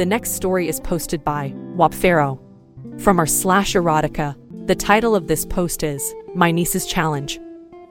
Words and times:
The 0.00 0.06
next 0.06 0.30
story 0.30 0.66
is 0.66 0.80
posted 0.80 1.22
by 1.22 1.52
Wapfero. 1.76 2.40
From 3.02 3.18
our 3.18 3.26
slash 3.26 3.74
erotica, 3.74 4.34
the 4.66 4.74
title 4.74 5.14
of 5.14 5.26
this 5.26 5.44
post 5.44 5.82
is 5.82 6.14
My 6.34 6.50
Niece's 6.50 6.86
Challenge. 6.86 7.38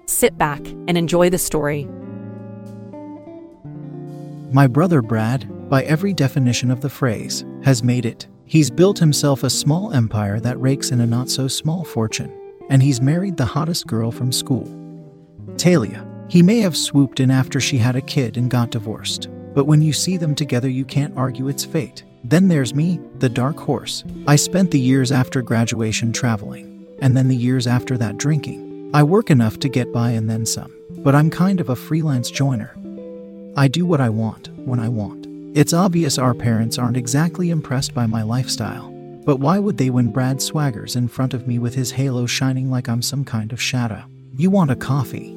Sit 0.07 0.35
back 0.35 0.59
and 0.87 0.97
enjoy 0.97 1.29
the 1.29 1.37
story. 1.37 1.87
My 4.51 4.65
brother 4.65 5.03
Brad, 5.03 5.69
by 5.69 5.83
every 5.83 6.11
definition 6.11 6.71
of 6.71 6.81
the 6.81 6.89
phrase, 6.89 7.45
has 7.63 7.83
made 7.83 8.07
it. 8.07 8.27
He's 8.45 8.71
built 8.71 8.97
himself 8.97 9.43
a 9.43 9.49
small 9.51 9.93
empire 9.93 10.39
that 10.39 10.59
rakes 10.59 10.89
in 10.89 11.01
a 11.01 11.05
not 11.05 11.29
so 11.29 11.47
small 11.47 11.83
fortune, 11.83 12.35
and 12.71 12.81
he's 12.81 13.01
married 13.01 13.37
the 13.37 13.45
hottest 13.45 13.85
girl 13.85 14.11
from 14.11 14.31
school. 14.31 14.67
Talia. 15.57 16.07
He 16.27 16.41
may 16.41 16.57
have 16.61 16.75
swooped 16.75 17.19
in 17.19 17.29
after 17.29 17.59
she 17.59 17.77
had 17.77 17.95
a 17.95 18.01
kid 18.01 18.35
and 18.35 18.49
got 18.49 18.71
divorced, 18.71 19.29
but 19.59 19.67
when 19.67 19.81
you 19.81 19.91
see 19.91 20.15
them 20.15 20.33
together, 20.33 20.69
you 20.69 20.85
can't 20.85 21.17
argue 21.17 21.49
its 21.49 21.65
fate. 21.65 22.05
Then 22.23 22.47
there's 22.47 22.73
me, 22.73 22.97
the 23.17 23.27
dark 23.27 23.57
horse. 23.57 24.05
I 24.25 24.37
spent 24.37 24.71
the 24.71 24.79
years 24.79 25.11
after 25.11 25.41
graduation 25.41 26.13
traveling, 26.13 26.87
and 27.01 27.17
then 27.17 27.27
the 27.27 27.35
years 27.35 27.67
after 27.67 27.97
that 27.97 28.15
drinking. 28.15 28.89
I 28.93 29.03
work 29.03 29.29
enough 29.29 29.59
to 29.59 29.67
get 29.67 29.91
by 29.91 30.11
and 30.11 30.29
then 30.29 30.45
some, 30.45 30.73
but 30.99 31.13
I'm 31.13 31.29
kind 31.29 31.59
of 31.59 31.67
a 31.67 31.75
freelance 31.75 32.31
joiner. 32.31 32.73
I 33.57 33.67
do 33.67 33.85
what 33.85 33.99
I 33.99 34.07
want, 34.07 34.47
when 34.59 34.79
I 34.79 34.87
want. 34.87 35.27
It's 35.57 35.73
obvious 35.73 36.17
our 36.17 36.33
parents 36.33 36.77
aren't 36.77 36.95
exactly 36.95 37.49
impressed 37.49 37.93
by 37.93 38.05
my 38.05 38.21
lifestyle, 38.21 38.89
but 39.25 39.41
why 39.41 39.59
would 39.59 39.77
they 39.77 39.89
when 39.89 40.13
Brad 40.13 40.37
swaggers 40.37 40.95
in 40.95 41.09
front 41.09 41.33
of 41.33 41.49
me 41.49 41.59
with 41.59 41.75
his 41.75 41.91
halo 41.91 42.27
shining 42.27 42.71
like 42.71 42.87
I'm 42.87 43.01
some 43.01 43.25
kind 43.25 43.51
of 43.51 43.61
shadow? 43.61 44.05
You 44.37 44.51
want 44.51 44.71
a 44.71 44.77
coffee? 44.77 45.35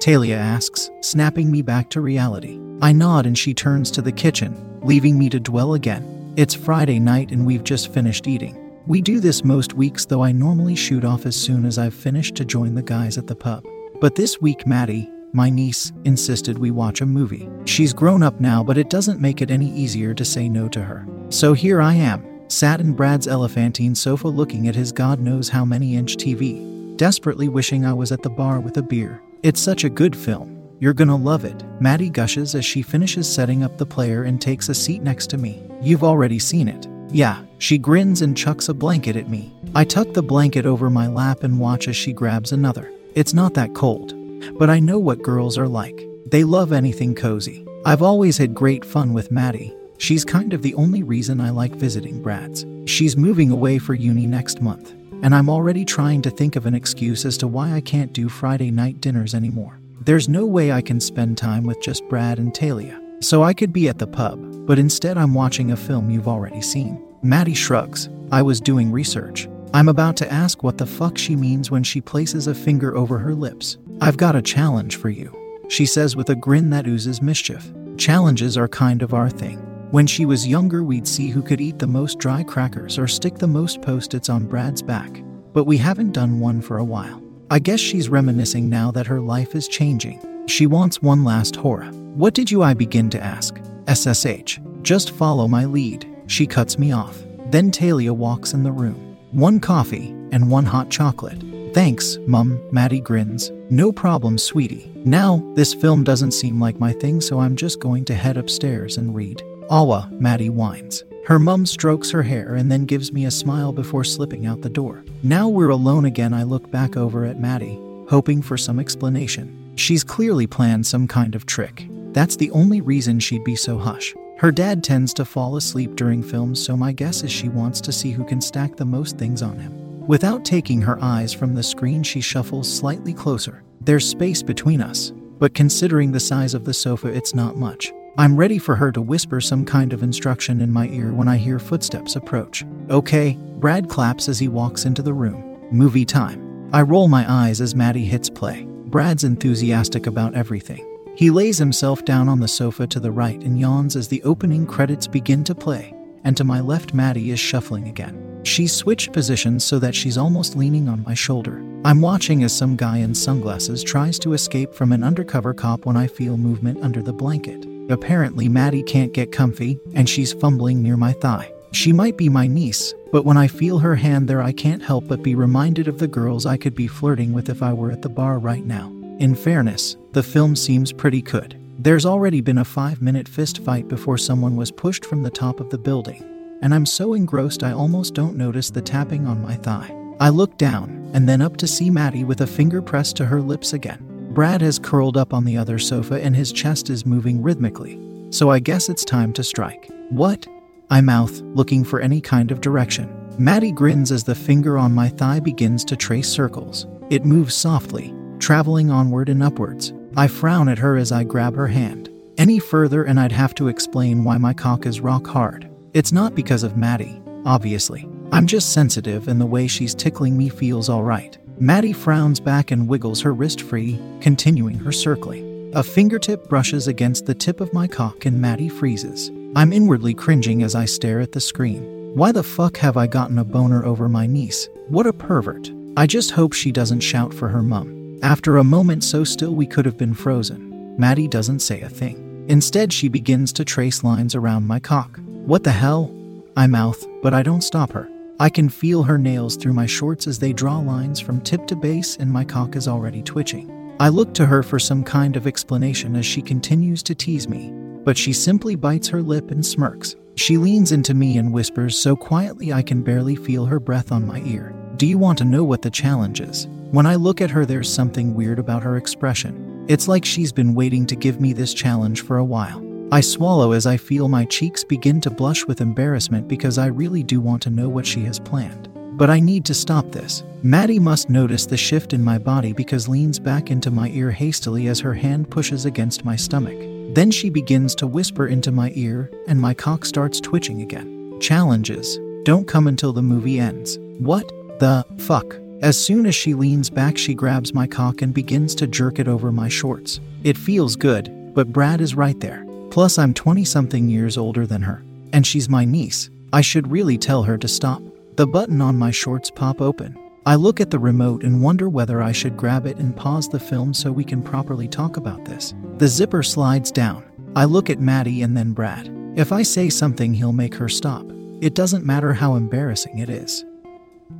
Talia 0.00 0.36
asks, 0.36 0.90
snapping 1.00 1.50
me 1.50 1.62
back 1.62 1.88
to 1.88 2.02
reality. 2.02 2.67
I 2.80 2.92
nod 2.92 3.26
and 3.26 3.36
she 3.36 3.54
turns 3.54 3.90
to 3.92 4.02
the 4.02 4.12
kitchen, 4.12 4.80
leaving 4.82 5.18
me 5.18 5.28
to 5.30 5.40
dwell 5.40 5.74
again. 5.74 6.32
It's 6.36 6.54
Friday 6.54 7.00
night 7.00 7.32
and 7.32 7.44
we've 7.44 7.64
just 7.64 7.92
finished 7.92 8.28
eating. 8.28 8.56
We 8.86 9.02
do 9.02 9.18
this 9.18 9.42
most 9.42 9.74
weeks, 9.74 10.06
though 10.06 10.22
I 10.22 10.30
normally 10.30 10.76
shoot 10.76 11.04
off 11.04 11.26
as 11.26 11.34
soon 11.34 11.64
as 11.64 11.76
I've 11.76 11.92
finished 11.92 12.36
to 12.36 12.44
join 12.44 12.74
the 12.74 12.82
guys 12.82 13.18
at 13.18 13.26
the 13.26 13.34
pub. 13.34 13.66
But 14.00 14.14
this 14.14 14.40
week, 14.40 14.64
Maddie, 14.64 15.10
my 15.32 15.50
niece, 15.50 15.92
insisted 16.04 16.56
we 16.56 16.70
watch 16.70 17.00
a 17.00 17.06
movie. 17.06 17.50
She's 17.64 17.92
grown 17.92 18.22
up 18.22 18.40
now, 18.40 18.62
but 18.62 18.78
it 18.78 18.90
doesn't 18.90 19.20
make 19.20 19.42
it 19.42 19.50
any 19.50 19.70
easier 19.72 20.14
to 20.14 20.24
say 20.24 20.48
no 20.48 20.68
to 20.68 20.82
her. 20.82 21.04
So 21.30 21.54
here 21.54 21.82
I 21.82 21.94
am, 21.94 22.48
sat 22.48 22.80
in 22.80 22.94
Brad's 22.94 23.26
elephantine 23.26 23.96
sofa 23.96 24.28
looking 24.28 24.68
at 24.68 24.76
his 24.76 24.92
God 24.92 25.18
knows 25.18 25.48
how 25.48 25.64
many 25.64 25.96
inch 25.96 26.16
TV, 26.16 26.96
desperately 26.96 27.48
wishing 27.48 27.84
I 27.84 27.92
was 27.92 28.12
at 28.12 28.22
the 28.22 28.30
bar 28.30 28.60
with 28.60 28.76
a 28.76 28.82
beer. 28.82 29.20
It's 29.42 29.60
such 29.60 29.82
a 29.82 29.90
good 29.90 30.16
film. 30.16 30.57
You're 30.80 30.92
gonna 30.92 31.16
love 31.16 31.44
it. 31.44 31.64
Maddie 31.80 32.10
gushes 32.10 32.54
as 32.54 32.64
she 32.64 32.82
finishes 32.82 33.28
setting 33.28 33.64
up 33.64 33.76
the 33.76 33.86
player 33.86 34.22
and 34.22 34.40
takes 34.40 34.68
a 34.68 34.74
seat 34.74 35.02
next 35.02 35.26
to 35.30 35.38
me. 35.38 35.62
You've 35.82 36.04
already 36.04 36.38
seen 36.38 36.68
it. 36.68 36.86
Yeah, 37.10 37.42
she 37.58 37.78
grins 37.78 38.22
and 38.22 38.36
chucks 38.36 38.68
a 38.68 38.74
blanket 38.74 39.16
at 39.16 39.28
me. 39.28 39.52
I 39.74 39.84
tuck 39.84 40.12
the 40.12 40.22
blanket 40.22 40.66
over 40.66 40.88
my 40.88 41.08
lap 41.08 41.42
and 41.42 41.58
watch 41.58 41.88
as 41.88 41.96
she 41.96 42.12
grabs 42.12 42.52
another. 42.52 42.92
It's 43.14 43.34
not 43.34 43.54
that 43.54 43.74
cold, 43.74 44.14
but 44.56 44.70
I 44.70 44.78
know 44.78 44.98
what 44.98 45.22
girls 45.22 45.58
are 45.58 45.66
like. 45.66 46.06
They 46.26 46.44
love 46.44 46.72
anything 46.72 47.14
cozy. 47.14 47.66
I've 47.84 48.02
always 48.02 48.36
had 48.38 48.54
great 48.54 48.84
fun 48.84 49.12
with 49.14 49.32
Maddie. 49.32 49.74
She's 49.96 50.24
kind 50.24 50.52
of 50.52 50.62
the 50.62 50.74
only 50.74 51.02
reason 51.02 51.40
I 51.40 51.50
like 51.50 51.74
visiting 51.74 52.22
Brad's. 52.22 52.64
She's 52.86 53.16
moving 53.16 53.50
away 53.50 53.78
for 53.78 53.94
uni 53.94 54.26
next 54.26 54.60
month, 54.60 54.92
and 55.22 55.34
I'm 55.34 55.50
already 55.50 55.84
trying 55.84 56.22
to 56.22 56.30
think 56.30 56.54
of 56.54 56.66
an 56.66 56.74
excuse 56.74 57.24
as 57.24 57.36
to 57.38 57.48
why 57.48 57.72
I 57.72 57.80
can't 57.80 58.12
do 58.12 58.28
Friday 58.28 58.70
night 58.70 59.00
dinners 59.00 59.34
anymore. 59.34 59.77
There's 60.00 60.28
no 60.28 60.46
way 60.46 60.70
I 60.70 60.80
can 60.80 61.00
spend 61.00 61.36
time 61.36 61.64
with 61.64 61.80
just 61.80 62.08
Brad 62.08 62.38
and 62.38 62.54
Talia. 62.54 63.00
So 63.20 63.42
I 63.42 63.52
could 63.52 63.72
be 63.72 63.88
at 63.88 63.98
the 63.98 64.06
pub, 64.06 64.38
but 64.64 64.78
instead 64.78 65.18
I'm 65.18 65.34
watching 65.34 65.72
a 65.72 65.76
film 65.76 66.08
you've 66.08 66.28
already 66.28 66.62
seen. 66.62 67.04
Maddie 67.22 67.54
shrugs. 67.54 68.08
I 68.30 68.42
was 68.42 68.60
doing 68.60 68.92
research. 68.92 69.48
I'm 69.74 69.88
about 69.88 70.16
to 70.18 70.32
ask 70.32 70.62
what 70.62 70.78
the 70.78 70.86
fuck 70.86 71.18
she 71.18 71.34
means 71.34 71.70
when 71.70 71.82
she 71.82 72.00
places 72.00 72.46
a 72.46 72.54
finger 72.54 72.96
over 72.96 73.18
her 73.18 73.34
lips. 73.34 73.76
I've 74.00 74.16
got 74.16 74.36
a 74.36 74.42
challenge 74.42 74.96
for 74.96 75.10
you, 75.10 75.36
she 75.68 75.84
says 75.84 76.14
with 76.14 76.30
a 76.30 76.36
grin 76.36 76.70
that 76.70 76.86
oozes 76.86 77.20
mischief. 77.20 77.70
Challenges 77.96 78.56
are 78.56 78.68
kind 78.68 79.02
of 79.02 79.14
our 79.14 79.28
thing. 79.28 79.58
When 79.90 80.06
she 80.06 80.26
was 80.26 80.46
younger, 80.46 80.84
we'd 80.84 81.08
see 81.08 81.28
who 81.28 81.42
could 81.42 81.60
eat 81.60 81.80
the 81.80 81.86
most 81.88 82.18
dry 82.18 82.44
crackers 82.44 82.98
or 82.98 83.08
stick 83.08 83.34
the 83.34 83.48
most 83.48 83.82
post 83.82 84.14
its 84.14 84.28
on 84.28 84.46
Brad's 84.46 84.80
back, 84.80 85.22
but 85.52 85.64
we 85.64 85.76
haven't 85.76 86.12
done 86.12 86.38
one 86.38 86.60
for 86.60 86.78
a 86.78 86.84
while. 86.84 87.20
I 87.50 87.58
guess 87.58 87.80
she's 87.80 88.10
reminiscing 88.10 88.68
now 88.68 88.90
that 88.90 89.06
her 89.06 89.20
life 89.20 89.54
is 89.54 89.68
changing. 89.68 90.22
She 90.46 90.66
wants 90.66 91.00
one 91.00 91.24
last 91.24 91.56
horror. 91.56 91.86
What 92.14 92.34
did 92.34 92.50
you 92.50 92.62
I 92.62 92.74
begin 92.74 93.08
to 93.10 93.22
ask? 93.22 93.58
SSH. 93.86 94.58
Just 94.82 95.12
follow 95.12 95.48
my 95.48 95.64
lead. 95.64 96.06
She 96.26 96.46
cuts 96.46 96.78
me 96.78 96.92
off. 96.92 97.22
Then 97.46 97.70
Talia 97.70 98.12
walks 98.12 98.52
in 98.52 98.64
the 98.64 98.72
room. 98.72 99.16
One 99.30 99.60
coffee 99.60 100.10
and 100.30 100.50
one 100.50 100.66
hot 100.66 100.90
chocolate. 100.90 101.42
Thanks, 101.72 102.18
Mum, 102.26 102.60
Maddie 102.70 103.00
grins. 103.00 103.50
No 103.70 103.92
problem, 103.92 104.36
sweetie. 104.36 104.90
Now, 104.96 105.42
this 105.54 105.72
film 105.72 106.04
doesn't 106.04 106.32
seem 106.32 106.60
like 106.60 106.78
my 106.78 106.92
thing, 106.92 107.20
so 107.20 107.40
I'm 107.40 107.56
just 107.56 107.80
going 107.80 108.04
to 108.06 108.14
head 108.14 108.36
upstairs 108.36 108.98
and 108.98 109.14
read. 109.14 109.42
Awa, 109.70 110.08
Maddie 110.12 110.50
whines. 110.50 111.04
Her 111.26 111.38
mum 111.38 111.66
strokes 111.66 112.10
her 112.10 112.22
hair 112.22 112.54
and 112.54 112.72
then 112.72 112.86
gives 112.86 113.12
me 113.12 113.26
a 113.26 113.30
smile 113.30 113.72
before 113.72 114.02
slipping 114.02 114.46
out 114.46 114.62
the 114.62 114.70
door. 114.70 115.04
Now 115.22 115.48
we're 115.48 115.68
alone 115.68 116.06
again. 116.06 116.32
I 116.32 116.42
look 116.42 116.70
back 116.70 116.96
over 116.96 117.26
at 117.26 117.38
Maddie, 117.38 117.78
hoping 118.08 118.40
for 118.40 118.56
some 118.56 118.80
explanation. 118.80 119.74
She's 119.76 120.02
clearly 120.02 120.46
planned 120.46 120.86
some 120.86 121.06
kind 121.06 121.34
of 121.34 121.44
trick. 121.44 121.86
That's 122.12 122.36
the 122.36 122.50
only 122.52 122.80
reason 122.80 123.20
she'd 123.20 123.44
be 123.44 123.56
so 123.56 123.76
hush. 123.76 124.14
Her 124.38 124.50
dad 124.50 124.82
tends 124.82 125.12
to 125.14 125.24
fall 125.24 125.56
asleep 125.56 125.96
during 125.96 126.22
films, 126.22 126.64
so 126.64 126.76
my 126.76 126.92
guess 126.92 127.22
is 127.22 127.30
she 127.30 127.48
wants 127.48 127.80
to 127.82 127.92
see 127.92 128.12
who 128.12 128.24
can 128.24 128.40
stack 128.40 128.76
the 128.76 128.84
most 128.84 129.18
things 129.18 129.42
on 129.42 129.58
him. 129.58 130.06
Without 130.06 130.44
taking 130.44 130.80
her 130.80 130.98
eyes 131.02 131.34
from 131.34 131.54
the 131.54 131.62
screen, 131.62 132.02
she 132.02 132.22
shuffles 132.22 132.72
slightly 132.72 133.12
closer. 133.12 133.62
There's 133.82 134.08
space 134.08 134.42
between 134.42 134.80
us, 134.80 135.12
but 135.38 135.54
considering 135.54 136.12
the 136.12 136.20
size 136.20 136.54
of 136.54 136.64
the 136.64 136.72
sofa, 136.72 137.08
it's 137.08 137.34
not 137.34 137.56
much. 137.56 137.92
I'm 138.18 138.36
ready 138.36 138.58
for 138.58 138.74
her 138.74 138.90
to 138.90 139.00
whisper 139.00 139.40
some 139.40 139.64
kind 139.64 139.92
of 139.92 140.02
instruction 140.02 140.60
in 140.60 140.72
my 140.72 140.88
ear 140.88 141.12
when 141.12 141.28
I 141.28 141.36
hear 141.36 141.60
footsteps 141.60 142.16
approach. 142.16 142.64
Okay, 142.90 143.38
Brad 143.60 143.88
claps 143.88 144.28
as 144.28 144.40
he 144.40 144.48
walks 144.48 144.86
into 144.86 145.02
the 145.02 145.12
room. 145.12 145.68
Movie 145.70 146.04
time. 146.04 146.68
I 146.72 146.82
roll 146.82 147.06
my 147.06 147.24
eyes 147.30 147.60
as 147.60 147.76
Maddie 147.76 148.04
hits 148.04 148.28
play. 148.28 148.64
Brad's 148.86 149.22
enthusiastic 149.22 150.08
about 150.08 150.34
everything. 150.34 150.84
He 151.14 151.30
lays 151.30 151.58
himself 151.58 152.04
down 152.04 152.28
on 152.28 152.40
the 152.40 152.48
sofa 152.48 152.88
to 152.88 152.98
the 152.98 153.12
right 153.12 153.40
and 153.40 153.56
yawns 153.56 153.94
as 153.94 154.08
the 154.08 154.20
opening 154.24 154.66
credits 154.66 155.06
begin 155.06 155.44
to 155.44 155.54
play, 155.54 155.94
and 156.24 156.36
to 156.38 156.42
my 156.42 156.58
left, 156.58 156.92
Maddie 156.92 157.30
is 157.30 157.38
shuffling 157.38 157.86
again. 157.86 158.40
She's 158.42 158.74
switched 158.74 159.12
positions 159.12 159.62
so 159.62 159.78
that 159.78 159.94
she's 159.94 160.18
almost 160.18 160.56
leaning 160.56 160.88
on 160.88 161.04
my 161.04 161.14
shoulder. 161.14 161.64
I'm 161.84 162.00
watching 162.00 162.42
as 162.42 162.52
some 162.52 162.74
guy 162.74 162.98
in 162.98 163.14
sunglasses 163.14 163.84
tries 163.84 164.18
to 164.20 164.32
escape 164.32 164.74
from 164.74 164.90
an 164.90 165.04
undercover 165.04 165.54
cop 165.54 165.86
when 165.86 165.96
I 165.96 166.08
feel 166.08 166.36
movement 166.36 166.82
under 166.82 167.00
the 167.00 167.12
blanket. 167.12 167.77
Apparently, 167.88 168.48
Maddie 168.48 168.82
can't 168.82 169.12
get 169.12 169.32
comfy, 169.32 169.78
and 169.94 170.08
she's 170.08 170.32
fumbling 170.32 170.82
near 170.82 170.96
my 170.96 171.12
thigh. 171.12 171.52
She 171.72 171.92
might 171.92 172.16
be 172.16 172.28
my 172.28 172.46
niece, 172.46 172.94
but 173.12 173.24
when 173.24 173.36
I 173.36 173.46
feel 173.46 173.78
her 173.78 173.94
hand 173.94 174.28
there, 174.28 174.42
I 174.42 174.52
can't 174.52 174.82
help 174.82 175.06
but 175.06 175.22
be 175.22 175.34
reminded 175.34 175.88
of 175.88 175.98
the 175.98 176.08
girls 176.08 176.46
I 176.46 176.56
could 176.56 176.74
be 176.74 176.86
flirting 176.86 177.32
with 177.32 177.48
if 177.48 177.62
I 177.62 177.72
were 177.72 177.90
at 177.90 178.02
the 178.02 178.08
bar 178.08 178.38
right 178.38 178.64
now. 178.64 178.92
In 179.18 179.34
fairness, 179.34 179.96
the 180.12 180.22
film 180.22 180.54
seems 180.54 180.92
pretty 180.92 181.22
good. 181.22 181.58
There's 181.78 182.06
already 182.06 182.40
been 182.40 182.58
a 182.58 182.64
five 182.64 183.00
minute 183.00 183.28
fist 183.28 183.64
fight 183.64 183.88
before 183.88 184.18
someone 184.18 184.56
was 184.56 184.70
pushed 184.70 185.04
from 185.04 185.22
the 185.22 185.30
top 185.30 185.60
of 185.60 185.70
the 185.70 185.78
building, 185.78 186.24
and 186.62 186.74
I'm 186.74 186.86
so 186.86 187.14
engrossed 187.14 187.62
I 187.62 187.72
almost 187.72 188.14
don't 188.14 188.36
notice 188.36 188.70
the 188.70 188.82
tapping 188.82 189.26
on 189.26 189.42
my 189.42 189.54
thigh. 189.56 189.94
I 190.20 190.30
look 190.30 190.58
down 190.58 191.10
and 191.14 191.28
then 191.28 191.40
up 191.40 191.56
to 191.58 191.66
see 191.66 191.90
Maddie 191.90 192.24
with 192.24 192.40
a 192.40 192.46
finger 192.46 192.82
pressed 192.82 193.16
to 193.16 193.26
her 193.26 193.40
lips 193.40 193.72
again. 193.72 194.07
Brad 194.38 194.60
has 194.60 194.78
curled 194.78 195.16
up 195.16 195.34
on 195.34 195.44
the 195.44 195.56
other 195.56 195.80
sofa 195.80 196.22
and 196.22 196.36
his 196.36 196.52
chest 196.52 196.90
is 196.90 197.04
moving 197.04 197.42
rhythmically, 197.42 197.98
so 198.30 198.50
I 198.50 198.60
guess 198.60 198.88
it's 198.88 199.04
time 199.04 199.32
to 199.32 199.42
strike. 199.42 199.90
What? 200.10 200.46
I 200.90 201.00
mouth, 201.00 201.40
looking 201.40 201.82
for 201.82 201.98
any 201.98 202.20
kind 202.20 202.52
of 202.52 202.60
direction. 202.60 203.12
Maddie 203.36 203.72
grins 203.72 204.12
as 204.12 204.22
the 204.22 204.36
finger 204.36 204.78
on 204.78 204.94
my 204.94 205.08
thigh 205.08 205.40
begins 205.40 205.84
to 205.86 205.96
trace 205.96 206.28
circles. 206.28 206.86
It 207.10 207.24
moves 207.24 207.56
softly, 207.56 208.14
traveling 208.38 208.92
onward 208.92 209.28
and 209.28 209.42
upwards. 209.42 209.92
I 210.16 210.28
frown 210.28 210.68
at 210.68 210.78
her 210.78 210.96
as 210.96 211.10
I 211.10 211.24
grab 211.24 211.56
her 211.56 211.66
hand. 211.66 212.08
Any 212.36 212.60
further, 212.60 213.02
and 213.02 213.18
I'd 213.18 213.32
have 213.32 213.56
to 213.56 213.66
explain 213.66 214.22
why 214.22 214.38
my 214.38 214.54
cock 214.54 214.86
is 214.86 215.00
rock 215.00 215.26
hard. 215.26 215.68
It's 215.94 216.12
not 216.12 216.36
because 216.36 216.62
of 216.62 216.76
Maddie, 216.76 217.20
obviously. 217.44 218.08
I'm 218.30 218.46
just 218.46 218.72
sensitive, 218.72 219.26
and 219.26 219.40
the 219.40 219.46
way 219.46 219.66
she's 219.66 219.96
tickling 219.96 220.38
me 220.38 220.48
feels 220.48 220.88
alright. 220.88 221.38
Maddie 221.60 221.92
frowns 221.92 222.38
back 222.38 222.70
and 222.70 222.86
wiggles 222.86 223.20
her 223.22 223.34
wrist 223.34 223.62
free, 223.62 224.00
continuing 224.20 224.76
her 224.76 224.92
circling. 224.92 225.72
A 225.74 225.82
fingertip 225.82 226.48
brushes 226.48 226.86
against 226.86 227.26
the 227.26 227.34
tip 227.34 227.60
of 227.60 227.74
my 227.74 227.88
cock, 227.88 228.26
and 228.26 228.40
Maddie 228.40 228.68
freezes. 228.68 229.32
I'm 229.56 229.72
inwardly 229.72 230.14
cringing 230.14 230.62
as 230.62 230.76
I 230.76 230.84
stare 230.84 231.20
at 231.20 231.32
the 231.32 231.40
screen. 231.40 232.14
Why 232.14 232.30
the 232.30 232.44
fuck 232.44 232.76
have 232.76 232.96
I 232.96 233.08
gotten 233.08 233.38
a 233.38 233.44
boner 233.44 233.84
over 233.84 234.08
my 234.08 234.24
niece? 234.24 234.68
What 234.86 235.08
a 235.08 235.12
pervert. 235.12 235.70
I 235.96 236.06
just 236.06 236.30
hope 236.30 236.52
she 236.52 236.70
doesn't 236.70 237.00
shout 237.00 237.34
for 237.34 237.48
her 237.48 237.62
mum. 237.62 238.20
After 238.22 238.56
a 238.56 238.64
moment 238.64 239.02
so 239.02 239.24
still 239.24 239.54
we 239.54 239.66
could 239.66 239.84
have 239.84 239.98
been 239.98 240.14
frozen, 240.14 240.96
Maddie 240.96 241.28
doesn't 241.28 241.60
say 241.60 241.80
a 241.80 241.88
thing. 241.88 242.46
Instead, 242.48 242.92
she 242.92 243.08
begins 243.08 243.52
to 243.54 243.64
trace 243.64 244.04
lines 244.04 244.36
around 244.36 244.66
my 244.66 244.78
cock. 244.78 245.18
What 245.26 245.64
the 245.64 245.72
hell? 245.72 246.14
I 246.56 246.68
mouth, 246.68 247.04
but 247.20 247.34
I 247.34 247.42
don't 247.42 247.62
stop 247.62 247.92
her. 247.92 248.08
I 248.40 248.48
can 248.48 248.68
feel 248.68 249.02
her 249.02 249.18
nails 249.18 249.56
through 249.56 249.72
my 249.72 249.86
shorts 249.86 250.28
as 250.28 250.38
they 250.38 250.52
draw 250.52 250.78
lines 250.78 251.18
from 251.18 251.40
tip 251.40 251.66
to 251.66 251.76
base, 251.76 252.16
and 252.16 252.30
my 252.30 252.44
cock 252.44 252.76
is 252.76 252.86
already 252.86 253.20
twitching. 253.20 253.96
I 253.98 254.10
look 254.10 254.32
to 254.34 254.46
her 254.46 254.62
for 254.62 254.78
some 254.78 255.02
kind 255.02 255.34
of 255.34 255.48
explanation 255.48 256.14
as 256.14 256.24
she 256.24 256.40
continues 256.40 257.02
to 257.04 257.16
tease 257.16 257.48
me, 257.48 257.72
but 258.04 258.16
she 258.16 258.32
simply 258.32 258.76
bites 258.76 259.08
her 259.08 259.22
lip 259.22 259.50
and 259.50 259.66
smirks. 259.66 260.14
She 260.36 260.56
leans 260.56 260.92
into 260.92 261.14
me 261.14 261.36
and 261.36 261.52
whispers 261.52 261.98
so 261.98 262.14
quietly 262.14 262.72
I 262.72 262.80
can 262.80 263.02
barely 263.02 263.34
feel 263.34 263.66
her 263.66 263.80
breath 263.80 264.12
on 264.12 264.24
my 264.24 264.40
ear. 264.42 264.72
Do 264.96 265.06
you 265.06 265.18
want 265.18 265.38
to 265.38 265.44
know 265.44 265.64
what 265.64 265.82
the 265.82 265.90
challenge 265.90 266.40
is? 266.40 266.68
When 266.92 267.06
I 267.06 267.16
look 267.16 267.40
at 267.40 267.50
her, 267.50 267.66
there's 267.66 267.92
something 267.92 268.34
weird 268.34 268.60
about 268.60 268.84
her 268.84 268.96
expression. 268.96 269.84
It's 269.88 270.06
like 270.06 270.24
she's 270.24 270.52
been 270.52 270.74
waiting 270.74 271.06
to 271.06 271.16
give 271.16 271.40
me 271.40 271.52
this 271.52 271.74
challenge 271.74 272.20
for 272.20 272.36
a 272.36 272.44
while. 272.44 272.87
I 273.10 273.22
swallow 273.22 273.72
as 273.72 273.86
I 273.86 273.96
feel 273.96 274.28
my 274.28 274.44
cheeks 274.44 274.84
begin 274.84 275.18
to 275.22 275.30
blush 275.30 275.64
with 275.66 275.80
embarrassment 275.80 276.46
because 276.46 276.76
I 276.76 276.86
really 276.86 277.22
do 277.22 277.40
want 277.40 277.62
to 277.62 277.70
know 277.70 277.88
what 277.88 278.04
she 278.04 278.20
has 278.24 278.38
planned. 278.38 278.90
But 279.16 279.30
I 279.30 279.40
need 279.40 279.64
to 279.64 279.74
stop 279.74 280.12
this. 280.12 280.44
Maddie 280.62 280.98
must 280.98 281.30
notice 281.30 281.64
the 281.64 281.76
shift 281.78 282.12
in 282.12 282.22
my 282.22 282.36
body 282.36 282.74
because 282.74 283.08
leans 283.08 283.38
back 283.38 283.70
into 283.70 283.90
my 283.90 284.10
ear 284.10 284.30
hastily 284.30 284.88
as 284.88 285.00
her 285.00 285.14
hand 285.14 285.50
pushes 285.50 285.86
against 285.86 286.26
my 286.26 286.36
stomach. 286.36 286.76
Then 287.14 287.30
she 287.30 287.48
begins 287.48 287.94
to 287.94 288.06
whisper 288.06 288.46
into 288.46 288.72
my 288.72 288.92
ear, 288.94 289.30
and 289.46 289.58
my 289.58 289.72
cock 289.72 290.04
starts 290.04 290.38
twitching 290.38 290.82
again. 290.82 291.40
Challenges 291.40 292.18
don't 292.44 292.68
come 292.68 292.86
until 292.86 293.14
the 293.14 293.22
movie 293.22 293.58
ends. 293.58 293.98
What 294.18 294.46
the 294.80 295.06
fuck? 295.16 295.56
As 295.80 295.96
soon 295.96 296.26
as 296.26 296.34
she 296.34 296.52
leans 296.52 296.90
back, 296.90 297.16
she 297.16 297.32
grabs 297.32 297.72
my 297.72 297.86
cock 297.86 298.20
and 298.20 298.34
begins 298.34 298.74
to 298.74 298.86
jerk 298.86 299.18
it 299.18 299.28
over 299.28 299.50
my 299.50 299.70
shorts. 299.70 300.20
It 300.44 300.58
feels 300.58 300.94
good, 300.94 301.54
but 301.54 301.72
Brad 301.72 302.02
is 302.02 302.14
right 302.14 302.38
there. 302.40 302.67
Plus, 302.98 303.16
I'm 303.16 303.32
20 303.32 303.64
something 303.64 304.08
years 304.08 304.36
older 304.36 304.66
than 304.66 304.82
her, 304.82 305.04
and 305.32 305.46
she's 305.46 305.68
my 305.68 305.84
niece. 305.84 306.30
I 306.52 306.62
should 306.62 306.90
really 306.90 307.16
tell 307.16 307.44
her 307.44 307.56
to 307.56 307.68
stop. 307.68 308.02
The 308.34 308.44
button 308.44 308.80
on 308.80 308.98
my 308.98 309.12
shorts 309.12 309.52
pop 309.52 309.80
open. 309.80 310.18
I 310.46 310.56
look 310.56 310.80
at 310.80 310.90
the 310.90 310.98
remote 310.98 311.44
and 311.44 311.62
wonder 311.62 311.88
whether 311.88 312.20
I 312.20 312.32
should 312.32 312.56
grab 312.56 312.86
it 312.86 312.96
and 312.96 313.14
pause 313.14 313.48
the 313.48 313.60
film 313.60 313.94
so 313.94 314.10
we 314.10 314.24
can 314.24 314.42
properly 314.42 314.88
talk 314.88 315.16
about 315.16 315.44
this. 315.44 315.74
The 315.98 316.08
zipper 316.08 316.42
slides 316.42 316.90
down. 316.90 317.24
I 317.54 317.66
look 317.66 317.88
at 317.88 318.00
Maddie 318.00 318.42
and 318.42 318.56
then 318.56 318.72
Brad. 318.72 319.08
If 319.36 319.52
I 319.52 319.62
say 319.62 319.90
something, 319.90 320.34
he'll 320.34 320.52
make 320.52 320.74
her 320.74 320.88
stop. 320.88 321.24
It 321.60 321.76
doesn't 321.76 322.04
matter 322.04 322.32
how 322.32 322.56
embarrassing 322.56 323.18
it 323.18 323.30
is. 323.30 323.64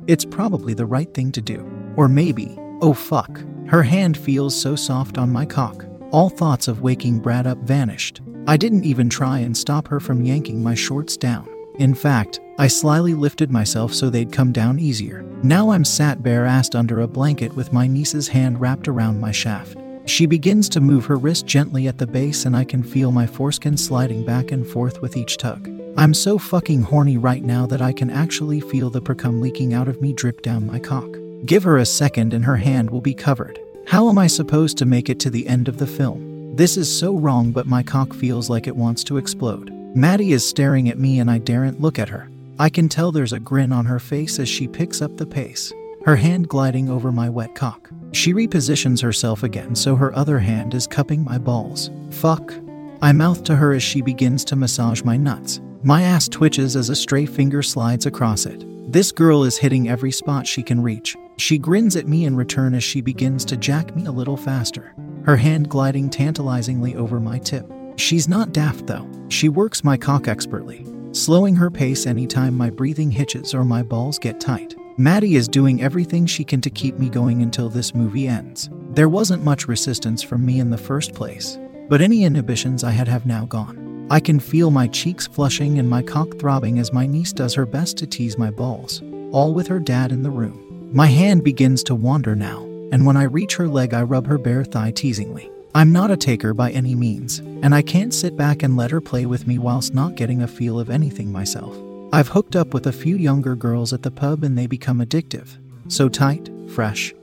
It's 0.05 0.25
probably 0.25 0.73
the 0.73 0.85
right 0.85 1.13
thing 1.13 1.31
to 1.31 1.41
do. 1.41 1.65
Or 1.95 2.09
maybe, 2.09 2.57
oh 2.81 2.91
fuck, 2.91 3.41
her 3.67 3.83
hand 3.83 4.17
feels 4.17 4.53
so 4.53 4.75
soft 4.75 5.17
on 5.17 5.31
my 5.31 5.45
cock. 5.45 5.85
All 6.11 6.27
thoughts 6.27 6.67
of 6.67 6.81
waking 6.81 7.19
Brad 7.19 7.47
up 7.47 7.59
vanished. 7.59 8.19
I 8.47 8.57
didn't 8.57 8.85
even 8.85 9.09
try 9.09 9.39
and 9.39 9.55
stop 9.55 9.87
her 9.87 9.99
from 9.99 10.23
yanking 10.23 10.63
my 10.63 10.75
shorts 10.75 11.17
down. 11.17 11.47
In 11.79 11.93
fact, 11.93 12.39
I 12.57 12.67
slyly 12.67 13.13
lifted 13.13 13.51
myself 13.51 13.93
so 13.93 14.09
they'd 14.09 14.31
come 14.33 14.51
down 14.51 14.79
easier. 14.79 15.23
Now 15.43 15.69
I'm 15.69 15.85
sat 15.85 16.21
bare 16.21 16.43
assed 16.43 16.77
under 16.77 16.99
a 16.99 17.07
blanket 17.07 17.55
with 17.55 17.71
my 17.71 17.87
niece's 17.87 18.27
hand 18.27 18.59
wrapped 18.59 18.87
around 18.87 19.21
my 19.21 19.31
shaft. 19.31 19.77
She 20.05 20.25
begins 20.25 20.67
to 20.69 20.81
move 20.81 21.05
her 21.05 21.15
wrist 21.15 21.45
gently 21.45 21.87
at 21.87 21.97
the 21.97 22.07
base, 22.07 22.45
and 22.45 22.55
I 22.55 22.65
can 22.65 22.83
feel 22.83 23.11
my 23.11 23.27
foreskin 23.27 23.77
sliding 23.77 24.25
back 24.25 24.51
and 24.51 24.67
forth 24.67 25.01
with 25.01 25.15
each 25.15 25.37
tug. 25.37 25.69
I'm 25.97 26.13
so 26.13 26.37
fucking 26.37 26.81
horny 26.81 27.17
right 27.17 27.43
now 27.43 27.65
that 27.67 27.81
I 27.81 27.93
can 27.93 28.09
actually 28.09 28.59
feel 28.59 28.89
the 28.89 29.01
precum 29.01 29.39
leaking 29.39 29.73
out 29.73 29.87
of 29.87 30.01
me 30.01 30.11
drip 30.13 30.41
down 30.41 30.65
my 30.65 30.79
cock. 30.79 31.07
Give 31.45 31.63
her 31.63 31.77
a 31.77 31.85
second 31.85 32.33
and 32.33 32.43
her 32.43 32.57
hand 32.57 32.89
will 32.89 33.01
be 33.01 33.13
covered. 33.13 33.59
How 33.87 34.09
am 34.09 34.17
I 34.17 34.27
supposed 34.27 34.77
to 34.79 34.85
make 34.85 35.09
it 35.09 35.19
to 35.21 35.29
the 35.29 35.47
end 35.47 35.67
of 35.67 35.77
the 35.77 35.87
film? 35.87 36.28
This 36.55 36.77
is 36.77 36.99
so 36.99 37.15
wrong, 37.15 37.51
but 37.51 37.67
my 37.67 37.83
cock 37.83 38.13
feels 38.13 38.49
like 38.49 38.67
it 38.67 38.75
wants 38.75 39.03
to 39.05 39.17
explode. 39.17 39.71
Maddie 39.95 40.33
is 40.33 40.47
staring 40.47 40.89
at 40.89 40.99
me 40.99 41.19
and 41.19 41.31
I 41.31 41.37
daren't 41.37 41.81
look 41.81 41.97
at 41.97 42.09
her. 42.09 42.29
I 42.59 42.69
can 42.69 42.89
tell 42.89 43.11
there's 43.11 43.33
a 43.33 43.39
grin 43.39 43.71
on 43.71 43.85
her 43.85 43.99
face 43.99 44.39
as 44.39 44.49
she 44.49 44.67
picks 44.67 45.01
up 45.01 45.15
the 45.17 45.25
pace, 45.25 45.71
her 46.05 46.17
hand 46.17 46.49
gliding 46.49 46.89
over 46.89 47.11
my 47.11 47.29
wet 47.29 47.55
cock. 47.55 47.89
She 48.11 48.33
repositions 48.33 49.01
herself 49.01 49.43
again 49.43 49.75
so 49.75 49.95
her 49.95 50.13
other 50.15 50.39
hand 50.39 50.73
is 50.73 50.85
cupping 50.85 51.23
my 51.23 51.37
balls. 51.37 51.89
Fuck. 52.11 52.53
I 53.01 53.13
mouth 53.13 53.43
to 53.45 53.55
her 53.55 53.73
as 53.73 53.81
she 53.81 54.01
begins 54.01 54.43
to 54.45 54.57
massage 54.57 55.03
my 55.03 55.15
nuts. 55.15 55.61
My 55.83 56.01
ass 56.01 56.27
twitches 56.27 56.75
as 56.75 56.89
a 56.89 56.95
stray 56.95 57.25
finger 57.25 57.63
slides 57.63 58.05
across 58.05 58.45
it. 58.45 58.65
This 58.91 59.13
girl 59.13 59.45
is 59.45 59.57
hitting 59.57 59.87
every 59.87 60.11
spot 60.11 60.45
she 60.45 60.61
can 60.61 60.81
reach. 60.81 61.15
She 61.37 61.57
grins 61.57 61.95
at 61.95 62.07
me 62.07 62.25
in 62.25 62.35
return 62.35 62.73
as 62.73 62.83
she 62.83 62.99
begins 62.99 63.45
to 63.45 63.55
jack 63.55 63.95
me 63.95 64.05
a 64.05 64.11
little 64.11 64.35
faster, 64.35 64.93
her 65.25 65.37
hand 65.37 65.69
gliding 65.69 66.09
tantalizingly 66.09 66.95
over 66.95 67.19
my 67.19 67.39
tip. 67.39 67.71
She's 67.95 68.27
not 68.27 68.53
daft 68.53 68.87
though. 68.87 69.09
She 69.29 69.49
works 69.49 69.83
my 69.83 69.97
cock 69.97 70.27
expertly, 70.27 70.85
slowing 71.11 71.55
her 71.55 71.69
pace 71.69 72.05
anytime 72.05 72.55
my 72.55 72.69
breathing 72.69 73.11
hitches 73.11 73.53
or 73.53 73.63
my 73.63 73.83
balls 73.83 74.17
get 74.17 74.39
tight. 74.39 74.75
Maddie 74.97 75.35
is 75.35 75.47
doing 75.47 75.81
everything 75.81 76.25
she 76.25 76.43
can 76.43 76.61
to 76.61 76.69
keep 76.69 76.97
me 76.97 77.09
going 77.09 77.41
until 77.41 77.69
this 77.69 77.95
movie 77.95 78.27
ends. 78.27 78.69
There 78.91 79.07
wasn't 79.07 79.43
much 79.43 79.67
resistance 79.67 80.21
from 80.21 80.45
me 80.45 80.59
in 80.59 80.69
the 80.69 80.77
first 80.77 81.13
place, 81.13 81.57
but 81.87 82.01
any 82.01 82.23
inhibitions 82.23 82.83
I 82.83 82.91
had 82.91 83.07
have 83.07 83.25
now 83.25 83.45
gone. 83.45 84.07
I 84.11 84.19
can 84.19 84.39
feel 84.39 84.71
my 84.71 84.87
cheeks 84.87 85.27
flushing 85.27 85.79
and 85.79 85.89
my 85.89 86.01
cock 86.01 86.37
throbbing 86.39 86.79
as 86.79 86.91
my 86.91 87.05
niece 87.05 87.31
does 87.31 87.53
her 87.53 87.65
best 87.65 87.97
to 87.97 88.07
tease 88.07 88.37
my 88.37 88.49
balls, 88.49 89.01
all 89.31 89.53
with 89.53 89.67
her 89.67 89.79
dad 89.79 90.11
in 90.11 90.23
the 90.23 90.31
room. 90.31 90.89
My 90.91 91.05
hand 91.05 91.43
begins 91.43 91.83
to 91.83 91.95
wander 91.95 92.35
now, 92.35 92.65
and 92.91 93.05
when 93.05 93.17
I 93.17 93.23
reach 93.23 93.55
her 93.55 93.67
leg, 93.67 93.93
I 93.93 94.03
rub 94.03 94.27
her 94.27 94.37
bare 94.37 94.63
thigh 94.63 94.91
teasingly. 94.91 95.49
I'm 95.75 95.91
not 95.91 96.09
a 96.09 96.17
taker 96.17 96.53
by 96.53 96.71
any 96.71 96.95
means, 96.95 97.39
and 97.39 97.75
I 97.75 97.81
can't 97.81 98.13
sit 98.13 98.35
back 98.35 98.63
and 98.63 98.75
let 98.75 98.91
her 98.91 98.99
play 98.99 99.25
with 99.25 99.45
me 99.45 99.59
whilst 99.59 99.93
not 99.93 100.15
getting 100.15 100.41
a 100.41 100.47
feel 100.47 100.79
of 100.79 100.89
anything 100.89 101.31
myself. 101.31 101.77
I've 102.11 102.29
hooked 102.29 102.55
up 102.55 102.73
with 102.73 102.87
a 102.87 102.91
few 102.91 103.15
younger 103.17 103.55
girls 103.55 103.93
at 103.93 104.01
the 104.01 104.09
pub 104.09 104.43
and 104.43 104.57
they 104.57 104.65
become 104.65 104.99
addictive. 104.99 105.57
So 105.89 106.09
tight, 106.09 106.49
fresh, 106.69 107.13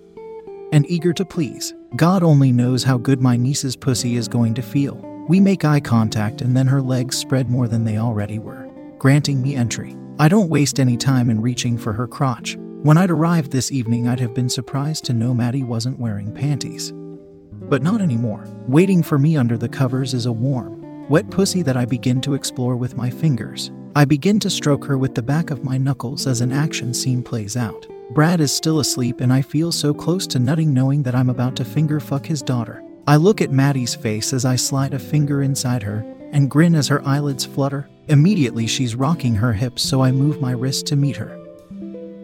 and 0.73 0.89
eager 0.89 1.13
to 1.15 1.25
please. 1.25 1.75
God 1.97 2.23
only 2.23 2.53
knows 2.53 2.85
how 2.85 2.99
good 2.99 3.21
my 3.21 3.37
niece's 3.37 3.75
pussy 3.75 4.17
is 4.17 4.29
going 4.29 4.55
to 4.55 4.63
feel. 4.63 4.95
We 5.29 5.41
make 5.41 5.65
eye 5.65 5.81
contact 5.81 6.41
and 6.41 6.57
then 6.57 6.69
her 6.69 6.81
legs 6.81 7.17
spread 7.17 7.51
more 7.51 7.67
than 7.67 7.85
they 7.85 7.99
already 7.99 8.39
were, 8.39 8.71
granting 8.99 9.43
me 9.43 9.57
entry. 9.57 9.97
I 10.21 10.29
don't 10.29 10.51
waste 10.51 10.79
any 10.79 10.97
time 10.97 11.31
in 11.31 11.43
reaching 11.43 11.77
for 11.77 11.93
her 11.93 12.07
crotch. 12.07 12.57
When 12.87 12.99
I'd 12.99 13.11
arrived 13.11 13.51
this 13.51 13.73
evening, 13.73 14.07
I'd 14.07 14.21
have 14.21 14.33
been 14.33 14.49
surprised 14.49 15.05
to 15.07 15.13
know 15.13 15.35
Maddie 15.35 15.65
wasn't 15.65 15.99
wearing 15.99 16.33
panties. 16.33 16.93
But 17.53 17.83
not 17.83 18.01
anymore. 18.01 18.45
Waiting 18.69 19.03
for 19.03 19.19
me 19.19 19.37
under 19.37 19.59
the 19.59 19.69
covers 19.69 20.15
is 20.15 20.27
a 20.27 20.33
warm, 20.33 21.09
wet 21.09 21.29
pussy 21.29 21.63
that 21.63 21.77
I 21.77 21.85
begin 21.85 22.21
to 22.21 22.35
explore 22.35 22.77
with 22.77 22.97
my 22.97 23.11
fingers. 23.11 23.73
I 23.97 24.05
begin 24.05 24.39
to 24.39 24.49
stroke 24.49 24.85
her 24.85 24.97
with 24.97 25.17
the 25.17 25.23
back 25.23 25.51
of 25.51 25.65
my 25.65 25.77
knuckles 25.79 26.29
as 26.29 26.41
an 26.41 26.53
action 26.53 26.95
scene 26.95 27.25
plays 27.25 27.57
out. 27.57 27.89
Brad 28.15 28.41
is 28.41 28.53
still 28.53 28.79
asleep, 28.79 29.21
and 29.21 29.33
I 29.33 29.43
feel 29.43 29.73
so 29.73 29.93
close 29.93 30.25
to 30.29 30.39
nutting 30.39 30.73
knowing 30.73 31.03
that 31.03 31.17
I'm 31.17 31.29
about 31.29 31.57
to 31.57 31.65
finger 31.65 31.99
fuck 31.99 32.25
his 32.25 32.41
daughter. 32.41 32.85
I 33.09 33.17
look 33.17 33.41
at 33.41 33.51
Maddie's 33.51 33.97
face 33.97 34.33
as 34.33 34.45
I 34.45 34.55
slide 34.55 34.95
a 34.95 35.01
finger 35.01 35.43
inside 35.43 35.83
her 35.83 36.07
and 36.33 36.49
grin 36.49 36.77
as 36.77 36.87
her 36.87 37.05
eyelids 37.05 37.45
flutter. 37.45 37.89
Immediately, 38.07 38.69
she's 38.69 38.95
rocking 38.95 39.35
her 39.35 39.53
hips, 39.53 39.83
so 39.83 40.03
I 40.03 40.13
move 40.13 40.41
my 40.41 40.53
wrist 40.53 40.87
to 40.87 40.97
meet 40.97 41.17
her, 41.17 41.36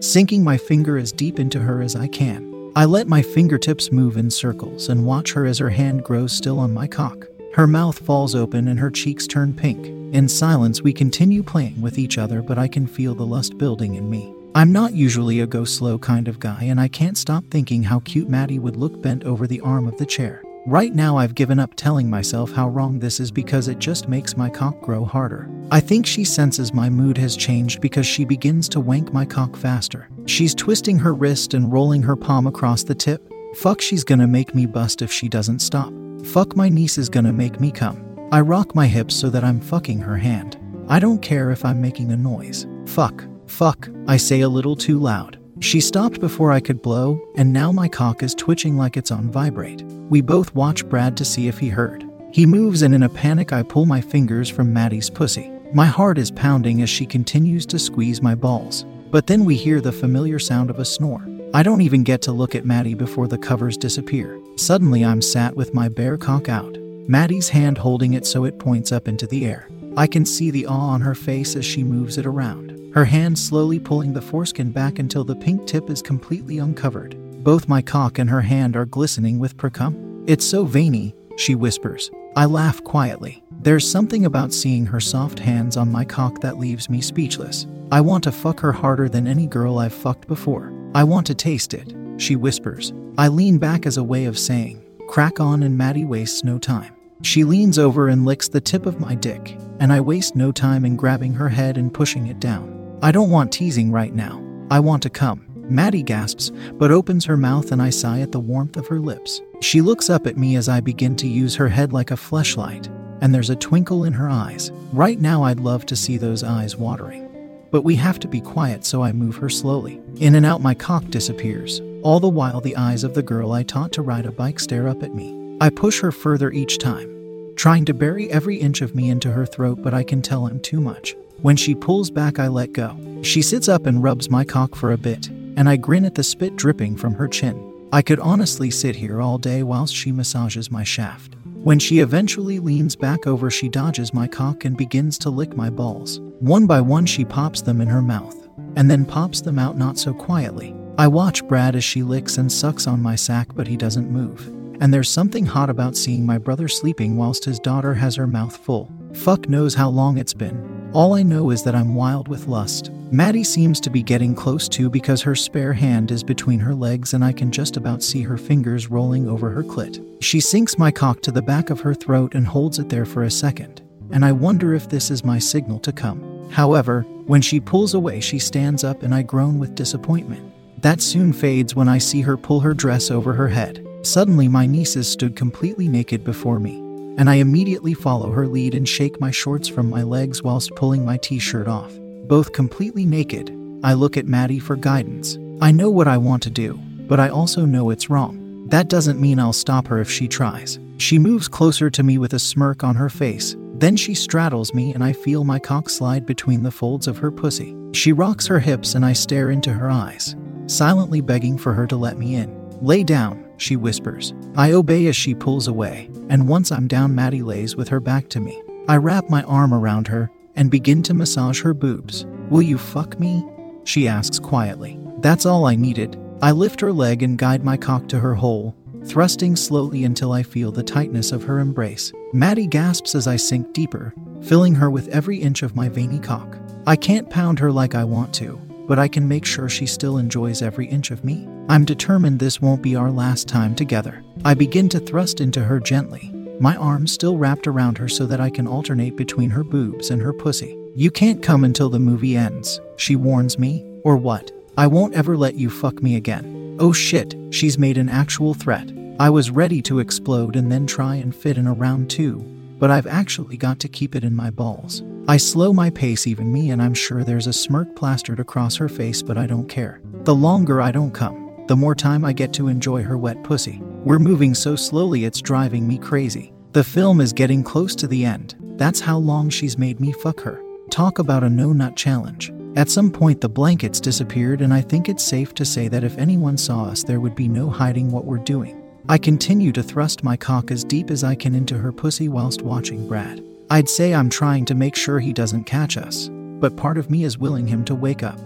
sinking 0.02 0.42
my 0.42 0.56
finger 0.56 0.98
as 0.98 1.12
deep 1.12 1.38
into 1.38 1.60
her 1.60 1.80
as 1.80 1.94
I 1.94 2.08
can. 2.08 2.72
I 2.74 2.86
let 2.86 3.06
my 3.06 3.22
fingertips 3.22 3.92
move 3.92 4.16
in 4.16 4.30
circles 4.30 4.88
and 4.88 5.06
watch 5.06 5.32
her 5.32 5.46
as 5.46 5.58
her 5.58 5.70
hand 5.70 6.04
grows 6.04 6.32
still 6.32 6.58
on 6.58 6.74
my 6.74 6.86
cock. 6.86 7.26
Her 7.54 7.66
mouth 7.66 7.98
falls 7.98 8.34
open 8.34 8.68
and 8.68 8.78
her 8.78 8.90
cheeks 8.90 9.26
turn 9.26 9.54
pink. 9.54 9.86
In 10.14 10.28
silence, 10.28 10.82
we 10.82 10.92
continue 10.92 11.42
playing 11.42 11.80
with 11.80 11.98
each 11.98 12.18
other, 12.18 12.42
but 12.42 12.58
I 12.58 12.66
can 12.66 12.86
feel 12.86 13.14
the 13.14 13.26
lust 13.26 13.58
building 13.58 13.94
in 13.94 14.10
me. 14.10 14.34
I'm 14.54 14.72
not 14.72 14.92
usually 14.92 15.40
a 15.40 15.46
go 15.46 15.64
slow 15.64 15.98
kind 15.98 16.28
of 16.28 16.38
guy, 16.38 16.64
and 16.64 16.80
I 16.80 16.88
can't 16.88 17.16
stop 17.16 17.44
thinking 17.50 17.82
how 17.82 18.00
cute 18.00 18.28
Maddie 18.28 18.58
would 18.58 18.76
look 18.76 19.00
bent 19.00 19.24
over 19.24 19.46
the 19.46 19.60
arm 19.60 19.86
of 19.86 19.96
the 19.98 20.06
chair. 20.06 20.42
Right 20.66 20.94
now, 20.94 21.16
I've 21.16 21.34
given 21.34 21.58
up 21.58 21.74
telling 21.74 22.08
myself 22.08 22.52
how 22.52 22.68
wrong 22.68 23.00
this 23.00 23.18
is 23.18 23.32
because 23.32 23.66
it 23.66 23.80
just 23.80 24.08
makes 24.08 24.36
my 24.36 24.48
cock 24.48 24.80
grow 24.80 25.04
harder. 25.04 25.50
I 25.72 25.80
think 25.80 26.06
she 26.06 26.22
senses 26.22 26.72
my 26.72 26.88
mood 26.88 27.18
has 27.18 27.36
changed 27.36 27.80
because 27.80 28.06
she 28.06 28.24
begins 28.24 28.68
to 28.68 28.78
wank 28.78 29.12
my 29.12 29.24
cock 29.24 29.56
faster. 29.56 30.08
She's 30.26 30.54
twisting 30.54 31.00
her 31.00 31.14
wrist 31.14 31.54
and 31.54 31.72
rolling 31.72 32.00
her 32.02 32.14
palm 32.14 32.46
across 32.46 32.84
the 32.84 32.94
tip. 32.94 33.28
Fuck, 33.56 33.80
she's 33.80 34.04
gonna 34.04 34.28
make 34.28 34.54
me 34.54 34.66
bust 34.66 35.02
if 35.02 35.10
she 35.10 35.28
doesn't 35.28 35.58
stop. 35.58 35.92
Fuck, 36.26 36.54
my 36.54 36.68
niece 36.68 36.96
is 36.96 37.08
gonna 37.08 37.32
make 37.32 37.58
me 37.58 37.72
come. 37.72 38.00
I 38.30 38.40
rock 38.40 38.72
my 38.72 38.86
hips 38.86 39.16
so 39.16 39.30
that 39.30 39.42
I'm 39.42 39.60
fucking 39.60 39.98
her 39.98 40.16
hand. 40.16 40.58
I 40.88 41.00
don't 41.00 41.20
care 41.20 41.50
if 41.50 41.64
I'm 41.64 41.80
making 41.80 42.12
a 42.12 42.16
noise. 42.16 42.68
Fuck, 42.86 43.24
fuck, 43.48 43.88
I 44.06 44.16
say 44.16 44.42
a 44.42 44.48
little 44.48 44.76
too 44.76 45.00
loud. 45.00 45.41
She 45.62 45.80
stopped 45.80 46.18
before 46.18 46.50
I 46.50 46.58
could 46.58 46.82
blow, 46.82 47.20
and 47.36 47.52
now 47.52 47.70
my 47.70 47.86
cock 47.86 48.24
is 48.24 48.34
twitching 48.34 48.76
like 48.76 48.96
it's 48.96 49.12
on 49.12 49.30
vibrate. 49.30 49.82
We 50.10 50.20
both 50.20 50.52
watch 50.56 50.84
Brad 50.84 51.16
to 51.16 51.24
see 51.24 51.46
if 51.46 51.56
he 51.56 51.68
heard. 51.68 52.04
He 52.32 52.46
moves, 52.46 52.82
and 52.82 52.92
in 52.92 53.04
a 53.04 53.08
panic, 53.08 53.52
I 53.52 53.62
pull 53.62 53.86
my 53.86 54.00
fingers 54.00 54.48
from 54.48 54.72
Maddie's 54.72 55.08
pussy. 55.08 55.52
My 55.72 55.86
heart 55.86 56.18
is 56.18 56.32
pounding 56.32 56.82
as 56.82 56.90
she 56.90 57.06
continues 57.06 57.64
to 57.66 57.78
squeeze 57.78 58.20
my 58.20 58.34
balls. 58.34 58.84
But 59.12 59.28
then 59.28 59.44
we 59.44 59.54
hear 59.54 59.80
the 59.80 59.92
familiar 59.92 60.40
sound 60.40 60.68
of 60.68 60.80
a 60.80 60.84
snore. 60.84 61.24
I 61.54 61.62
don't 61.62 61.80
even 61.80 62.02
get 62.02 62.22
to 62.22 62.32
look 62.32 62.56
at 62.56 62.66
Maddie 62.66 62.94
before 62.94 63.28
the 63.28 63.38
covers 63.38 63.76
disappear. 63.76 64.40
Suddenly, 64.56 65.04
I'm 65.04 65.22
sat 65.22 65.54
with 65.54 65.74
my 65.74 65.88
bare 65.88 66.18
cock 66.18 66.48
out, 66.48 66.76
Maddie's 67.06 67.50
hand 67.50 67.78
holding 67.78 68.14
it 68.14 68.26
so 68.26 68.44
it 68.44 68.58
points 68.58 68.90
up 68.90 69.06
into 69.06 69.28
the 69.28 69.46
air. 69.46 69.68
I 69.96 70.08
can 70.08 70.26
see 70.26 70.50
the 70.50 70.66
awe 70.66 70.88
on 70.88 71.02
her 71.02 71.14
face 71.14 71.54
as 71.54 71.64
she 71.64 71.84
moves 71.84 72.18
it 72.18 72.26
around 72.26 72.71
her 72.94 73.04
hand 73.04 73.38
slowly 73.38 73.78
pulling 73.78 74.12
the 74.12 74.20
foreskin 74.20 74.70
back 74.70 74.98
until 74.98 75.24
the 75.24 75.36
pink 75.36 75.66
tip 75.66 75.88
is 75.88 76.02
completely 76.02 76.58
uncovered. 76.58 77.16
Both 77.42 77.68
my 77.68 77.82
cock 77.82 78.18
and 78.18 78.28
her 78.28 78.42
hand 78.42 78.76
are 78.76 78.84
glistening 78.84 79.38
with 79.38 79.56
precum. 79.56 80.24
It's 80.26 80.44
so 80.44 80.64
veiny, 80.64 81.14
she 81.36 81.54
whispers. 81.54 82.10
I 82.36 82.44
laugh 82.44 82.82
quietly. 82.84 83.42
There's 83.62 83.88
something 83.88 84.24
about 84.26 84.52
seeing 84.52 84.86
her 84.86 85.00
soft 85.00 85.38
hands 85.38 85.76
on 85.76 85.90
my 85.90 86.04
cock 86.04 86.40
that 86.40 86.58
leaves 86.58 86.90
me 86.90 87.00
speechless. 87.00 87.66
I 87.90 88.00
want 88.00 88.24
to 88.24 88.32
fuck 88.32 88.60
her 88.60 88.72
harder 88.72 89.08
than 89.08 89.26
any 89.26 89.46
girl 89.46 89.78
I've 89.78 89.92
fucked 89.92 90.26
before. 90.28 90.72
I 90.94 91.04
want 91.04 91.26
to 91.28 91.34
taste 91.34 91.74
it, 91.74 91.94
she 92.18 92.36
whispers. 92.36 92.92
I 93.18 93.28
lean 93.28 93.58
back 93.58 93.86
as 93.86 93.96
a 93.96 94.04
way 94.04 94.24
of 94.26 94.38
saying, 94.38 94.84
crack 95.08 95.40
on, 95.40 95.62
and 95.62 95.76
Maddie 95.76 96.04
wastes 96.04 96.44
no 96.44 96.58
time. 96.58 96.94
She 97.22 97.44
leans 97.44 97.78
over 97.78 98.08
and 98.08 98.24
licks 98.24 98.48
the 98.48 98.60
tip 98.60 98.84
of 98.84 99.00
my 99.00 99.14
dick, 99.14 99.56
and 99.78 99.92
I 99.92 100.00
waste 100.00 100.34
no 100.34 100.52
time 100.52 100.84
in 100.84 100.96
grabbing 100.96 101.34
her 101.34 101.48
head 101.48 101.78
and 101.78 101.92
pushing 101.92 102.26
it 102.26 102.40
down. 102.40 102.71
I 103.04 103.10
don't 103.10 103.30
want 103.30 103.50
teasing 103.50 103.90
right 103.90 104.14
now. 104.14 104.40
I 104.70 104.78
want 104.78 105.02
to 105.02 105.10
come. 105.10 105.44
Maddie 105.56 106.04
gasps, 106.04 106.52
but 106.74 106.92
opens 106.92 107.24
her 107.24 107.36
mouth 107.36 107.72
and 107.72 107.82
I 107.82 107.90
sigh 107.90 108.20
at 108.20 108.30
the 108.30 108.38
warmth 108.38 108.76
of 108.76 108.86
her 108.86 109.00
lips. 109.00 109.40
She 109.60 109.80
looks 109.80 110.08
up 110.08 110.24
at 110.24 110.36
me 110.36 110.54
as 110.54 110.68
I 110.68 110.78
begin 110.78 111.16
to 111.16 111.26
use 111.26 111.56
her 111.56 111.68
head 111.68 111.92
like 111.92 112.12
a 112.12 112.16
fleshlight, 112.16 112.86
and 113.20 113.34
there's 113.34 113.50
a 113.50 113.56
twinkle 113.56 114.04
in 114.04 114.12
her 114.12 114.28
eyes. 114.28 114.70
Right 114.92 115.20
now, 115.20 115.42
I'd 115.42 115.58
love 115.58 115.84
to 115.86 115.96
see 115.96 116.16
those 116.16 116.44
eyes 116.44 116.76
watering. 116.76 117.28
But 117.72 117.82
we 117.82 117.96
have 117.96 118.20
to 118.20 118.28
be 118.28 118.40
quiet, 118.40 118.84
so 118.84 119.02
I 119.02 119.10
move 119.10 119.34
her 119.38 119.48
slowly. 119.48 120.00
In 120.20 120.36
and 120.36 120.46
out, 120.46 120.60
my 120.60 120.74
cock 120.74 121.04
disappears. 121.06 121.80
All 122.02 122.20
the 122.20 122.28
while, 122.28 122.60
the 122.60 122.76
eyes 122.76 123.02
of 123.02 123.14
the 123.14 123.22
girl 123.22 123.50
I 123.50 123.64
taught 123.64 123.90
to 123.94 124.02
ride 124.02 124.26
a 124.26 124.32
bike 124.32 124.60
stare 124.60 124.86
up 124.86 125.02
at 125.02 125.12
me. 125.12 125.56
I 125.60 125.70
push 125.70 126.00
her 126.02 126.12
further 126.12 126.52
each 126.52 126.78
time, 126.78 127.52
trying 127.56 127.84
to 127.86 127.94
bury 127.94 128.30
every 128.30 128.58
inch 128.58 128.80
of 128.80 128.94
me 128.94 129.10
into 129.10 129.32
her 129.32 129.46
throat, 129.46 129.82
but 129.82 129.92
I 129.92 130.04
can 130.04 130.22
tell 130.22 130.46
I'm 130.46 130.60
too 130.60 130.80
much. 130.80 131.16
When 131.42 131.56
she 131.56 131.74
pulls 131.74 132.08
back, 132.08 132.38
I 132.38 132.46
let 132.46 132.72
go. 132.72 132.96
She 133.22 133.42
sits 133.42 133.68
up 133.68 133.86
and 133.86 134.00
rubs 134.02 134.30
my 134.30 134.44
cock 134.44 134.76
for 134.76 134.92
a 134.92 134.96
bit, 134.96 135.28
and 135.56 135.68
I 135.68 135.76
grin 135.76 136.04
at 136.04 136.14
the 136.14 136.22
spit 136.22 136.54
dripping 136.54 136.96
from 136.96 137.14
her 137.14 137.26
chin. 137.26 137.68
I 137.92 138.00
could 138.00 138.20
honestly 138.20 138.70
sit 138.70 138.94
here 138.94 139.20
all 139.20 139.38
day 139.38 139.64
whilst 139.64 139.94
she 139.94 140.12
massages 140.12 140.70
my 140.70 140.84
shaft. 140.84 141.34
When 141.64 141.80
she 141.80 141.98
eventually 141.98 142.60
leans 142.60 142.94
back 142.94 143.26
over, 143.26 143.50
she 143.50 143.68
dodges 143.68 144.14
my 144.14 144.28
cock 144.28 144.64
and 144.64 144.76
begins 144.76 145.18
to 145.18 145.30
lick 145.30 145.56
my 145.56 145.68
balls. 145.68 146.20
One 146.38 146.66
by 146.66 146.80
one, 146.80 147.06
she 147.06 147.24
pops 147.24 147.60
them 147.60 147.80
in 147.80 147.88
her 147.88 148.02
mouth, 148.02 148.48
and 148.76 148.88
then 148.88 149.04
pops 149.04 149.40
them 149.40 149.58
out 149.58 149.76
not 149.76 149.98
so 149.98 150.14
quietly. 150.14 150.76
I 150.96 151.08
watch 151.08 151.46
Brad 151.48 151.74
as 151.74 151.82
she 151.82 152.04
licks 152.04 152.38
and 152.38 152.50
sucks 152.52 152.86
on 152.86 153.02
my 153.02 153.16
sack, 153.16 153.48
but 153.52 153.66
he 153.66 153.76
doesn't 153.76 154.10
move. 154.10 154.46
And 154.80 154.94
there's 154.94 155.10
something 155.10 155.46
hot 155.46 155.70
about 155.70 155.96
seeing 155.96 156.24
my 156.24 156.38
brother 156.38 156.68
sleeping 156.68 157.16
whilst 157.16 157.44
his 157.44 157.58
daughter 157.58 157.94
has 157.94 158.14
her 158.14 158.26
mouth 158.28 158.56
full. 158.56 158.90
Fuck 159.12 159.48
knows 159.48 159.74
how 159.74 159.88
long 159.88 160.18
it's 160.18 160.34
been. 160.34 160.71
All 160.94 161.14
I 161.14 161.22
know 161.22 161.48
is 161.48 161.62
that 161.62 161.74
I'm 161.74 161.94
wild 161.94 162.28
with 162.28 162.48
lust. 162.48 162.90
Maddie 163.10 163.44
seems 163.44 163.80
to 163.80 163.88
be 163.88 164.02
getting 164.02 164.34
close 164.34 164.68
too 164.68 164.90
because 164.90 165.22
her 165.22 165.34
spare 165.34 165.72
hand 165.72 166.10
is 166.10 166.22
between 166.22 166.60
her 166.60 166.74
legs 166.74 167.14
and 167.14 167.24
I 167.24 167.32
can 167.32 167.50
just 167.50 167.78
about 167.78 168.02
see 168.02 168.20
her 168.20 168.36
fingers 168.36 168.90
rolling 168.90 169.26
over 169.26 169.48
her 169.48 169.62
clit. 169.62 170.04
She 170.20 170.38
sinks 170.38 170.76
my 170.76 170.90
cock 170.90 171.22
to 171.22 171.32
the 171.32 171.40
back 171.40 171.70
of 171.70 171.80
her 171.80 171.94
throat 171.94 172.34
and 172.34 172.46
holds 172.46 172.78
it 172.78 172.90
there 172.90 173.06
for 173.06 173.22
a 173.22 173.30
second, 173.30 173.80
and 174.10 174.22
I 174.22 174.32
wonder 174.32 174.74
if 174.74 174.90
this 174.90 175.10
is 175.10 175.24
my 175.24 175.38
signal 175.38 175.78
to 175.78 175.92
come. 175.92 176.50
However, 176.50 177.06
when 177.26 177.40
she 177.40 177.58
pulls 177.58 177.94
away, 177.94 178.20
she 178.20 178.38
stands 178.38 178.84
up 178.84 179.02
and 179.02 179.14
I 179.14 179.22
groan 179.22 179.58
with 179.58 179.74
disappointment. 179.74 180.52
That 180.82 181.00
soon 181.00 181.32
fades 181.32 181.74
when 181.74 181.88
I 181.88 181.96
see 181.96 182.20
her 182.20 182.36
pull 182.36 182.60
her 182.60 182.74
dress 182.74 183.10
over 183.10 183.32
her 183.32 183.48
head. 183.48 183.86
Suddenly, 184.02 184.48
my 184.48 184.66
nieces 184.66 185.08
stood 185.08 185.36
completely 185.36 185.88
naked 185.88 186.22
before 186.22 186.60
me 186.60 186.81
and 187.18 187.28
I 187.30 187.36
immediately 187.36 187.94
follow 187.94 188.30
her 188.30 188.46
lead 188.46 188.74
and 188.74 188.88
shake 188.88 189.20
my 189.20 189.30
shorts 189.30 189.68
from 189.68 189.90
my 189.90 190.02
legs 190.02 190.42
whilst 190.42 190.74
pulling 190.76 191.04
my 191.04 191.16
t 191.18 191.38
shirt 191.38 191.68
off. 191.68 191.92
Both 192.26 192.52
completely 192.52 193.04
naked, 193.04 193.50
I 193.84 193.94
look 193.94 194.16
at 194.16 194.26
Maddie 194.26 194.58
for 194.58 194.76
guidance. 194.76 195.38
I 195.60 195.72
know 195.72 195.90
what 195.90 196.08
I 196.08 196.16
want 196.16 196.42
to 196.44 196.50
do, 196.50 196.78
but 197.08 197.20
I 197.20 197.28
also 197.28 197.64
know 197.64 197.90
it's 197.90 198.10
wrong. 198.10 198.66
That 198.68 198.88
doesn't 198.88 199.20
mean 199.20 199.38
I'll 199.38 199.52
stop 199.52 199.86
her 199.88 200.00
if 200.00 200.10
she 200.10 200.28
tries. 200.28 200.78
She 200.98 201.18
moves 201.18 201.48
closer 201.48 201.90
to 201.90 202.02
me 202.02 202.16
with 202.16 202.32
a 202.32 202.38
smirk 202.38 202.84
on 202.84 202.94
her 202.94 203.10
face. 203.10 203.56
Then 203.74 203.96
she 203.96 204.14
straddles 204.14 204.72
me, 204.72 204.94
and 204.94 205.02
I 205.02 205.12
feel 205.12 205.42
my 205.42 205.58
cock 205.58 205.90
slide 205.90 206.24
between 206.24 206.62
the 206.62 206.70
folds 206.70 207.08
of 207.08 207.18
her 207.18 207.32
pussy. 207.32 207.76
She 207.92 208.12
rocks 208.12 208.46
her 208.46 208.60
hips, 208.60 208.94
and 208.94 209.04
I 209.04 209.12
stare 209.12 209.50
into 209.50 209.72
her 209.72 209.90
eyes, 209.90 210.36
silently 210.66 211.20
begging 211.20 211.58
for 211.58 211.72
her 211.72 211.86
to 211.88 211.96
let 211.96 212.16
me 212.16 212.36
in. 212.36 212.56
Lay 212.80 213.02
down, 213.02 213.44
she 213.62 213.76
whispers. 213.76 214.34
I 214.56 214.72
obey 214.72 215.06
as 215.06 215.16
she 215.16 215.34
pulls 215.34 215.68
away, 215.68 216.10
and 216.28 216.48
once 216.48 216.70
I'm 216.70 216.88
down, 216.88 217.14
Maddie 217.14 217.42
lays 217.42 217.76
with 217.76 217.88
her 217.88 218.00
back 218.00 218.28
to 218.30 218.40
me. 218.40 218.62
I 218.88 218.96
wrap 218.96 219.30
my 219.30 219.42
arm 219.44 219.72
around 219.72 220.08
her 220.08 220.30
and 220.56 220.70
begin 220.70 221.02
to 221.04 221.14
massage 221.14 221.62
her 221.62 221.72
boobs. 221.72 222.26
Will 222.50 222.62
you 222.62 222.76
fuck 222.76 223.18
me? 223.18 223.44
She 223.84 224.08
asks 224.08 224.38
quietly. 224.38 224.98
That's 225.20 225.46
all 225.46 225.66
I 225.66 225.76
needed. 225.76 226.18
I 226.42 226.50
lift 226.50 226.80
her 226.80 226.92
leg 226.92 227.22
and 227.22 227.38
guide 227.38 227.64
my 227.64 227.76
cock 227.76 228.08
to 228.08 228.18
her 228.18 228.34
hole, 228.34 228.76
thrusting 229.04 229.56
slowly 229.56 230.04
until 230.04 230.32
I 230.32 230.42
feel 230.42 230.72
the 230.72 230.82
tightness 230.82 231.32
of 231.32 231.44
her 231.44 231.60
embrace. 231.60 232.12
Maddie 232.32 232.66
gasps 232.66 233.14
as 233.14 233.26
I 233.26 233.36
sink 233.36 233.72
deeper, 233.72 234.12
filling 234.42 234.74
her 234.74 234.90
with 234.90 235.08
every 235.08 235.38
inch 235.38 235.62
of 235.62 235.76
my 235.76 235.88
veiny 235.88 236.18
cock. 236.18 236.58
I 236.86 236.96
can't 236.96 237.30
pound 237.30 237.60
her 237.60 237.70
like 237.70 237.94
I 237.94 238.02
want 238.02 238.34
to, 238.34 238.56
but 238.88 238.98
I 238.98 239.06
can 239.06 239.28
make 239.28 239.44
sure 239.44 239.68
she 239.68 239.86
still 239.86 240.18
enjoys 240.18 240.62
every 240.62 240.86
inch 240.86 241.12
of 241.12 241.24
me. 241.24 241.46
I'm 241.68 241.84
determined 241.84 242.38
this 242.38 242.60
won't 242.60 242.82
be 242.82 242.96
our 242.96 243.10
last 243.10 243.48
time 243.48 243.74
together. 243.74 244.22
I 244.44 244.54
begin 244.54 244.88
to 244.90 245.00
thrust 245.00 245.40
into 245.40 245.62
her 245.62 245.80
gently, 245.80 246.32
my 246.62 246.76
arms 246.76 247.10
still 247.10 247.38
wrapped 247.38 247.66
around 247.66 247.98
her 247.98 248.08
so 248.08 248.24
that 248.26 248.40
I 248.40 248.48
can 248.48 248.68
alternate 248.68 249.16
between 249.16 249.50
her 249.50 249.64
boobs 249.64 250.10
and 250.10 250.22
her 250.22 250.32
pussy. 250.32 250.78
You 250.94 251.10
can't 251.10 251.42
come 251.42 251.64
until 251.64 251.88
the 251.88 251.98
movie 251.98 252.36
ends, 252.36 252.80
she 252.96 253.16
warns 253.16 253.58
me, 253.58 253.84
or 254.04 254.16
what? 254.16 254.52
I 254.76 254.86
won't 254.86 255.14
ever 255.14 255.36
let 255.36 255.56
you 255.56 255.70
fuck 255.70 256.00
me 256.02 256.14
again. 256.14 256.76
Oh 256.78 256.92
shit, 256.92 257.34
she's 257.50 257.78
made 257.78 257.98
an 257.98 258.08
actual 258.08 258.54
threat. 258.54 258.92
I 259.18 259.28
was 259.28 259.50
ready 259.50 259.82
to 259.82 259.98
explode 259.98 260.54
and 260.54 260.70
then 260.70 260.86
try 260.86 261.16
and 261.16 261.34
fit 261.34 261.58
in 261.58 261.66
a 261.66 261.72
round 261.72 262.08
two, 262.10 262.38
but 262.78 262.92
I've 262.92 263.08
actually 263.08 263.56
got 263.56 263.80
to 263.80 263.88
keep 263.88 264.14
it 264.14 264.22
in 264.22 264.36
my 264.36 264.50
balls. 264.50 265.02
I 265.26 265.38
slow 265.38 265.72
my 265.72 265.90
pace, 265.90 266.28
even 266.28 266.52
me, 266.52 266.70
and 266.70 266.80
I'm 266.80 266.94
sure 266.94 267.24
there's 267.24 267.48
a 267.48 267.52
smirk 267.52 267.96
plastered 267.96 268.38
across 268.38 268.76
her 268.76 268.88
face, 268.88 269.20
but 269.20 269.36
I 269.36 269.46
don't 269.46 269.68
care. 269.68 270.00
The 270.22 270.34
longer 270.34 270.80
I 270.80 270.92
don't 270.92 271.12
come, 271.12 271.41
the 271.68 271.76
more 271.76 271.94
time 271.94 272.24
I 272.24 272.32
get 272.32 272.52
to 272.54 272.68
enjoy 272.68 273.02
her 273.02 273.16
wet 273.16 273.42
pussy. 273.44 273.80
We're 274.04 274.18
moving 274.18 274.54
so 274.54 274.76
slowly 274.76 275.24
it's 275.24 275.40
driving 275.40 275.86
me 275.86 275.98
crazy. 275.98 276.52
The 276.72 276.84
film 276.84 277.20
is 277.20 277.32
getting 277.32 277.62
close 277.62 277.94
to 277.96 278.06
the 278.06 278.24
end. 278.24 278.56
That's 278.76 279.00
how 279.00 279.18
long 279.18 279.50
she's 279.50 279.78
made 279.78 280.00
me 280.00 280.12
fuck 280.12 280.40
her. 280.40 280.62
Talk 280.90 281.18
about 281.18 281.44
a 281.44 281.48
no 281.48 281.72
nut 281.72 281.96
challenge. 281.96 282.52
At 282.74 282.88
some 282.88 283.10
point, 283.10 283.40
the 283.40 283.48
blankets 283.48 284.00
disappeared, 284.00 284.62
and 284.62 284.72
I 284.72 284.80
think 284.80 285.08
it's 285.08 285.22
safe 285.22 285.54
to 285.54 285.64
say 285.64 285.88
that 285.88 286.04
if 286.04 286.16
anyone 286.16 286.56
saw 286.56 286.84
us, 286.84 287.04
there 287.04 287.20
would 287.20 287.34
be 287.34 287.48
no 287.48 287.68
hiding 287.68 288.10
what 288.10 288.24
we're 288.24 288.38
doing. 288.38 288.82
I 289.08 289.18
continue 289.18 289.72
to 289.72 289.82
thrust 289.82 290.24
my 290.24 290.36
cock 290.36 290.70
as 290.70 290.84
deep 290.84 291.10
as 291.10 291.22
I 291.22 291.34
can 291.34 291.54
into 291.54 291.76
her 291.76 291.92
pussy 291.92 292.28
whilst 292.28 292.62
watching 292.62 293.06
Brad. 293.06 293.44
I'd 293.68 293.88
say 293.88 294.14
I'm 294.14 294.30
trying 294.30 294.64
to 294.66 294.74
make 294.74 294.96
sure 294.96 295.20
he 295.20 295.32
doesn't 295.32 295.64
catch 295.64 295.96
us, 295.96 296.28
but 296.32 296.76
part 296.76 296.98
of 296.98 297.10
me 297.10 297.24
is 297.24 297.36
willing 297.36 297.66
him 297.66 297.84
to 297.86 297.94
wake 297.94 298.22
up. 298.22 298.38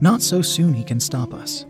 Not 0.00 0.22
so 0.22 0.42
soon 0.42 0.74
he 0.74 0.84
can 0.84 1.00
stop 1.00 1.34
us. 1.34 1.66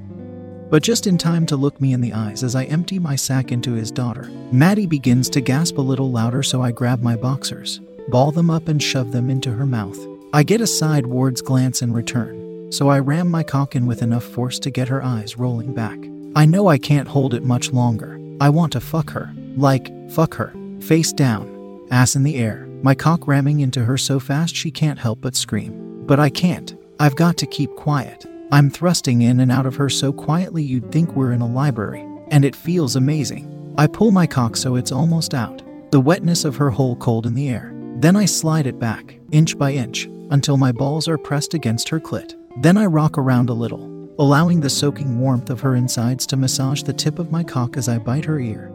But 0.73 0.83
just 0.83 1.07
in 1.07 1.19
time 1.19 1.45
to 1.45 1.55
look 1.55 1.79
me 1.83 1.93
in 1.93 2.01
the 2.01 2.15
eyes 2.15 2.43
as 2.43 2.57
I 2.57 2.65
empty 2.65 2.99
my 2.99 3.15
sack 3.15 3.53
into 3.53 3.75
his 3.75 3.91
daughter. 3.91 4.31
Maddie 4.53 4.87
begins 4.87 5.29
to 5.29 5.43
gasp 5.43 5.77
a 5.77 5.83
little 5.83 6.11
louder, 6.11 6.43
so 6.43 6.63
I 6.63 6.71
grab 6.71 7.03
my 7.03 7.15
boxers, 7.15 7.83
ball 8.09 8.33
them 8.33 8.49
up, 8.49 8.69
and 8.69 8.83
shove 8.83 9.13
them 9.13 9.29
into 9.29 9.53
her 9.53 9.67
mouth. 9.67 9.99
I 10.33 10.43
get 10.43 10.63
a 10.63 10.67
sidewards 10.67 11.43
glance 11.43 11.83
in 11.83 11.93
return, 11.93 12.73
so 12.73 12.89
I 12.89 13.01
ram 13.01 13.31
my 13.31 13.43
cock 13.43 13.77
in 13.77 13.85
with 13.85 14.01
enough 14.01 14.25
force 14.25 14.59
to 14.61 14.71
get 14.71 14.89
her 14.89 15.05
eyes 15.05 15.37
rolling 15.37 15.75
back. 15.75 15.99
I 16.35 16.47
know 16.47 16.69
I 16.69 16.79
can't 16.79 17.07
hold 17.07 17.35
it 17.35 17.45
much 17.45 17.71
longer. 17.71 18.19
I 18.41 18.49
want 18.49 18.73
to 18.73 18.81
fuck 18.81 19.11
her. 19.11 19.31
Like, 19.59 19.93
fuck 20.11 20.33
her. 20.37 20.55
Face 20.81 21.13
down, 21.13 21.87
ass 21.91 22.17
in 22.17 22.23
the 22.23 22.39
air, 22.39 22.67
my 22.83 22.95
cock 22.95 23.29
ramming 23.29 23.61
into 23.61 23.85
her 23.85 23.99
so 23.99 24.19
fast 24.19 24.57
she 24.57 24.71
can't 24.71 24.99
help 24.99 25.21
but 25.21 25.37
scream. 25.37 26.07
But 26.07 26.19
I 26.19 26.31
can't. 26.31 26.75
I've 26.99 27.17
got 27.17 27.37
to 27.37 27.47
keep 27.47 27.77
quiet. 27.77 28.25
I'm 28.53 28.69
thrusting 28.69 29.23
in 29.23 29.41
and 29.41 29.51
out 29.51 29.65
of 29.65 29.77
her 29.77 29.89
so 29.89 30.13
quietly 30.13 30.63
you'd 30.63 30.93
think 30.93 31.17
we're 31.17 31.33
in 31.33 31.41
a 31.41 31.47
library, 31.47 32.07
and 32.29 32.45
it 32.45 32.55
feels 32.55 32.97
amazing. 32.97 33.75
I 33.79 33.87
pull 33.87 34.11
my 34.11 34.27
cock 34.27 34.59
so 34.59 34.77
it's 34.77 34.93
almost 34.93 35.33
out, 35.33 35.63
the 35.91 36.03
wetness 36.03 36.45
of 36.45 36.57
her 36.57 36.69
hole 36.69 36.95
cold 36.97 37.25
in 37.25 37.33
the 37.33 37.49
air. 37.49 37.73
Then 37.97 38.15
I 38.15 38.27
slide 38.27 38.67
it 38.67 38.79
back, 38.79 39.19
inch 39.31 39.57
by 39.57 39.73
inch, 39.73 40.05
until 40.31 40.59
my 40.59 40.71
balls 40.71 41.09
are 41.09 41.17
pressed 41.17 41.55
against 41.55 41.89
her 41.89 41.99
clit. 41.99 42.35
Then 42.61 42.77
I 42.77 42.85
rock 42.85 43.17
around 43.17 43.49
a 43.49 43.55
little, 43.55 44.15
allowing 44.19 44.61
the 44.61 44.69
soaking 44.69 45.19
warmth 45.19 45.49
of 45.49 45.61
her 45.61 45.75
insides 45.75 46.27
to 46.27 46.37
massage 46.37 46.83
the 46.83 46.93
tip 46.93 47.19
of 47.19 47.33
my 47.33 47.43
cock 47.43 47.79
as 47.79 47.89
I 47.89 47.97
bite 47.97 48.27
her 48.27 48.39
ear, 48.39 48.71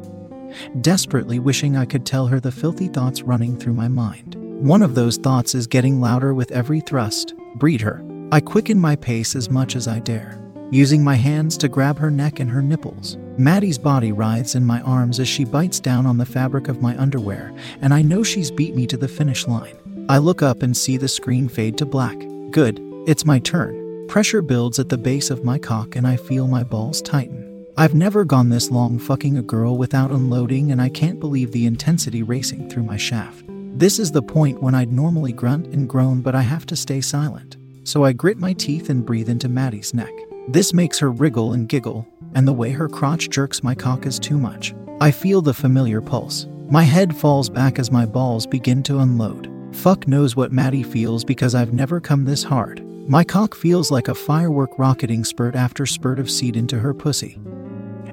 desperately 0.81 1.37
wishing 1.37 1.77
I 1.77 1.85
could 1.85 2.03
tell 2.03 2.25
her 2.25 2.39
the 2.39 2.51
filthy 2.51 2.87
thoughts 2.87 3.21
running 3.21 3.55
through 3.55 3.75
my 3.75 3.89
mind. 3.89 4.37
One 4.37 4.81
of 4.81 4.95
those 4.95 5.17
thoughts 5.17 5.53
is 5.53 5.67
getting 5.67 6.01
louder 6.01 6.33
with 6.33 6.51
every 6.51 6.79
thrust. 6.79 7.35
Breed 7.57 7.81
her. 7.81 8.03
I 8.29 8.41
quicken 8.41 8.77
my 8.77 8.97
pace 8.97 9.37
as 9.37 9.49
much 9.49 9.77
as 9.77 9.87
I 9.87 9.99
dare, 9.99 10.37
using 10.69 11.01
my 11.01 11.15
hands 11.15 11.55
to 11.59 11.69
grab 11.69 11.97
her 11.97 12.11
neck 12.11 12.41
and 12.41 12.51
her 12.51 12.61
nipples. 12.61 13.15
Maddie's 13.37 13.77
body 13.77 14.11
writhes 14.11 14.53
in 14.53 14.65
my 14.65 14.81
arms 14.81 15.21
as 15.21 15.29
she 15.29 15.45
bites 15.45 15.79
down 15.79 16.05
on 16.05 16.17
the 16.17 16.25
fabric 16.25 16.67
of 16.67 16.81
my 16.81 16.97
underwear, 16.99 17.53
and 17.79 17.93
I 17.93 18.01
know 18.01 18.23
she's 18.23 18.51
beat 18.51 18.75
me 18.75 18.85
to 18.87 18.97
the 18.97 19.07
finish 19.07 19.47
line. 19.47 19.77
I 20.09 20.17
look 20.17 20.41
up 20.41 20.61
and 20.61 20.75
see 20.75 20.97
the 20.97 21.07
screen 21.07 21.47
fade 21.47 21.77
to 21.77 21.85
black. 21.85 22.17
Good, 22.51 22.81
it's 23.07 23.23
my 23.23 23.39
turn. 23.39 24.07
Pressure 24.09 24.41
builds 24.41 24.77
at 24.77 24.89
the 24.89 24.97
base 24.97 25.29
of 25.29 25.45
my 25.45 25.57
cock, 25.57 25.95
and 25.95 26.05
I 26.05 26.17
feel 26.17 26.47
my 26.47 26.63
balls 26.63 27.01
tighten. 27.01 27.65
I've 27.77 27.95
never 27.95 28.25
gone 28.25 28.49
this 28.49 28.69
long 28.69 28.99
fucking 28.99 29.37
a 29.37 29.41
girl 29.41 29.77
without 29.77 30.11
unloading, 30.11 30.73
and 30.73 30.81
I 30.81 30.89
can't 30.89 31.21
believe 31.21 31.53
the 31.53 31.65
intensity 31.65 32.23
racing 32.23 32.69
through 32.69 32.83
my 32.83 32.97
shaft. 32.97 33.45
This 33.47 33.99
is 33.99 34.11
the 34.11 34.21
point 34.21 34.61
when 34.61 34.75
I'd 34.75 34.91
normally 34.91 35.31
grunt 35.31 35.67
and 35.67 35.87
groan, 35.87 36.19
but 36.21 36.35
I 36.35 36.41
have 36.41 36.65
to 36.65 36.75
stay 36.75 36.99
silent 36.99 37.55
so 37.87 38.03
I 38.03 38.11
grit 38.11 38.37
my 38.37 38.51
teeth 38.51 38.89
and 38.89 39.05
breathe 39.05 39.29
into 39.29 39.47
Maddie's 39.47 39.93
neck. 39.93 40.11
This 40.49 40.73
makes 40.73 40.99
her 40.99 41.09
wriggle 41.09 41.53
and 41.53 41.69
giggle, 41.69 42.05
and 42.35 42.45
the 42.45 42.53
way 42.53 42.71
her 42.71 42.89
crotch 42.89 43.29
jerks 43.29 43.63
my 43.63 43.73
cock 43.73 44.05
is 44.05 44.19
too 44.19 44.37
much. 44.37 44.75
I 44.99 45.09
feel 45.09 45.41
the 45.41 45.53
familiar 45.53 46.01
pulse. 46.01 46.47
My 46.69 46.83
head 46.83 47.15
falls 47.15 47.49
back 47.49 47.79
as 47.79 47.89
my 47.89 48.05
balls 48.05 48.45
begin 48.45 48.83
to 48.83 48.99
unload. 48.99 49.49
Fuck 49.71 50.05
knows 50.05 50.35
what 50.35 50.51
Maddie 50.51 50.83
feels 50.83 51.23
because 51.23 51.55
I've 51.55 51.71
never 51.71 52.01
come 52.01 52.25
this 52.25 52.43
hard. 52.43 52.85
My 53.07 53.23
cock 53.23 53.55
feels 53.55 53.89
like 53.89 54.09
a 54.09 54.15
firework 54.15 54.77
rocketing 54.77 55.23
spurt 55.23 55.55
after 55.55 55.85
spurt 55.85 56.19
of 56.19 56.29
seed 56.29 56.57
into 56.57 56.77
her 56.79 56.93
pussy. 56.93 57.39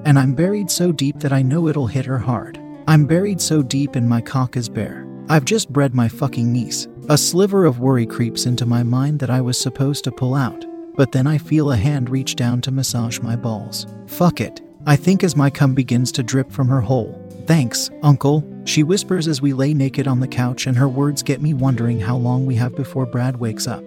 And 0.05 0.21
I'm 0.21 0.35
buried 0.35 0.71
so 0.71 0.93
deep 0.93 1.19
that 1.19 1.33
I 1.33 1.43
know 1.43 1.67
it'll 1.67 1.89
hit 1.89 2.07
her 2.07 2.19
hard. 2.19 2.61
I'm 2.87 3.07
buried 3.07 3.41
so 3.41 3.61
deep 3.61 3.97
and 3.97 4.09
my 4.09 4.21
cock 4.21 4.57
is 4.57 4.69
bare. 4.69 5.05
I've 5.29 5.45
just 5.45 5.73
bred 5.73 5.95
my 5.95 6.07
fucking 6.07 6.53
niece. 6.53 6.87
A 7.11 7.19
sliver 7.19 7.67
of 7.67 7.81
worry 7.81 8.07
creeps 8.07 8.47
into 8.47 8.65
my 8.65 8.83
mind 8.83 9.21
that 9.21 9.29
I 9.29 9.43
was 9.43 9.61
supposed 9.61 10.05
to 10.05 10.11
pull 10.11 10.35
out, 10.35 10.65
but 10.97 11.13
then 11.13 11.27
I 11.27 11.37
feel 11.37 11.71
a 11.71 11.77
hand 11.77 12.09
reach 12.09 12.35
down 12.35 12.63
to 12.63 12.71
massage 12.71 13.21
my 13.21 13.37
balls. 13.37 13.87
Fuck 14.07 14.41
it. 14.41 14.63
I 14.87 14.97
think 14.97 15.23
as 15.23 15.37
my 15.37 15.51
cum 15.51 15.75
begins 15.75 16.11
to 16.13 16.23
drip 16.23 16.51
from 16.51 16.67
her 16.69 16.81
hole. 16.81 17.21
Thanks, 17.45 17.91
Uncle, 18.03 18.43
she 18.65 18.83
whispers 18.83 19.29
as 19.29 19.43
we 19.43 19.53
lay 19.53 19.75
naked 19.75 20.09
on 20.09 20.21
the 20.21 20.27
couch, 20.27 20.67
and 20.67 20.79
her 20.79 20.89
words 20.89 21.23
get 21.23 21.43
me 21.43 21.53
wondering 21.53 22.01
how 22.01 22.17
long 22.17 22.47
we 22.47 22.55
have 22.55 22.75
before 22.75 23.05
Brad 23.05 23.37
wakes 23.37 23.67
up. 23.67 23.85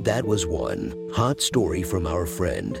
That 0.00 0.24
was 0.24 0.46
one 0.46 0.94
hot 1.12 1.42
story 1.42 1.82
from 1.82 2.06
our 2.06 2.24
friend. 2.24 2.80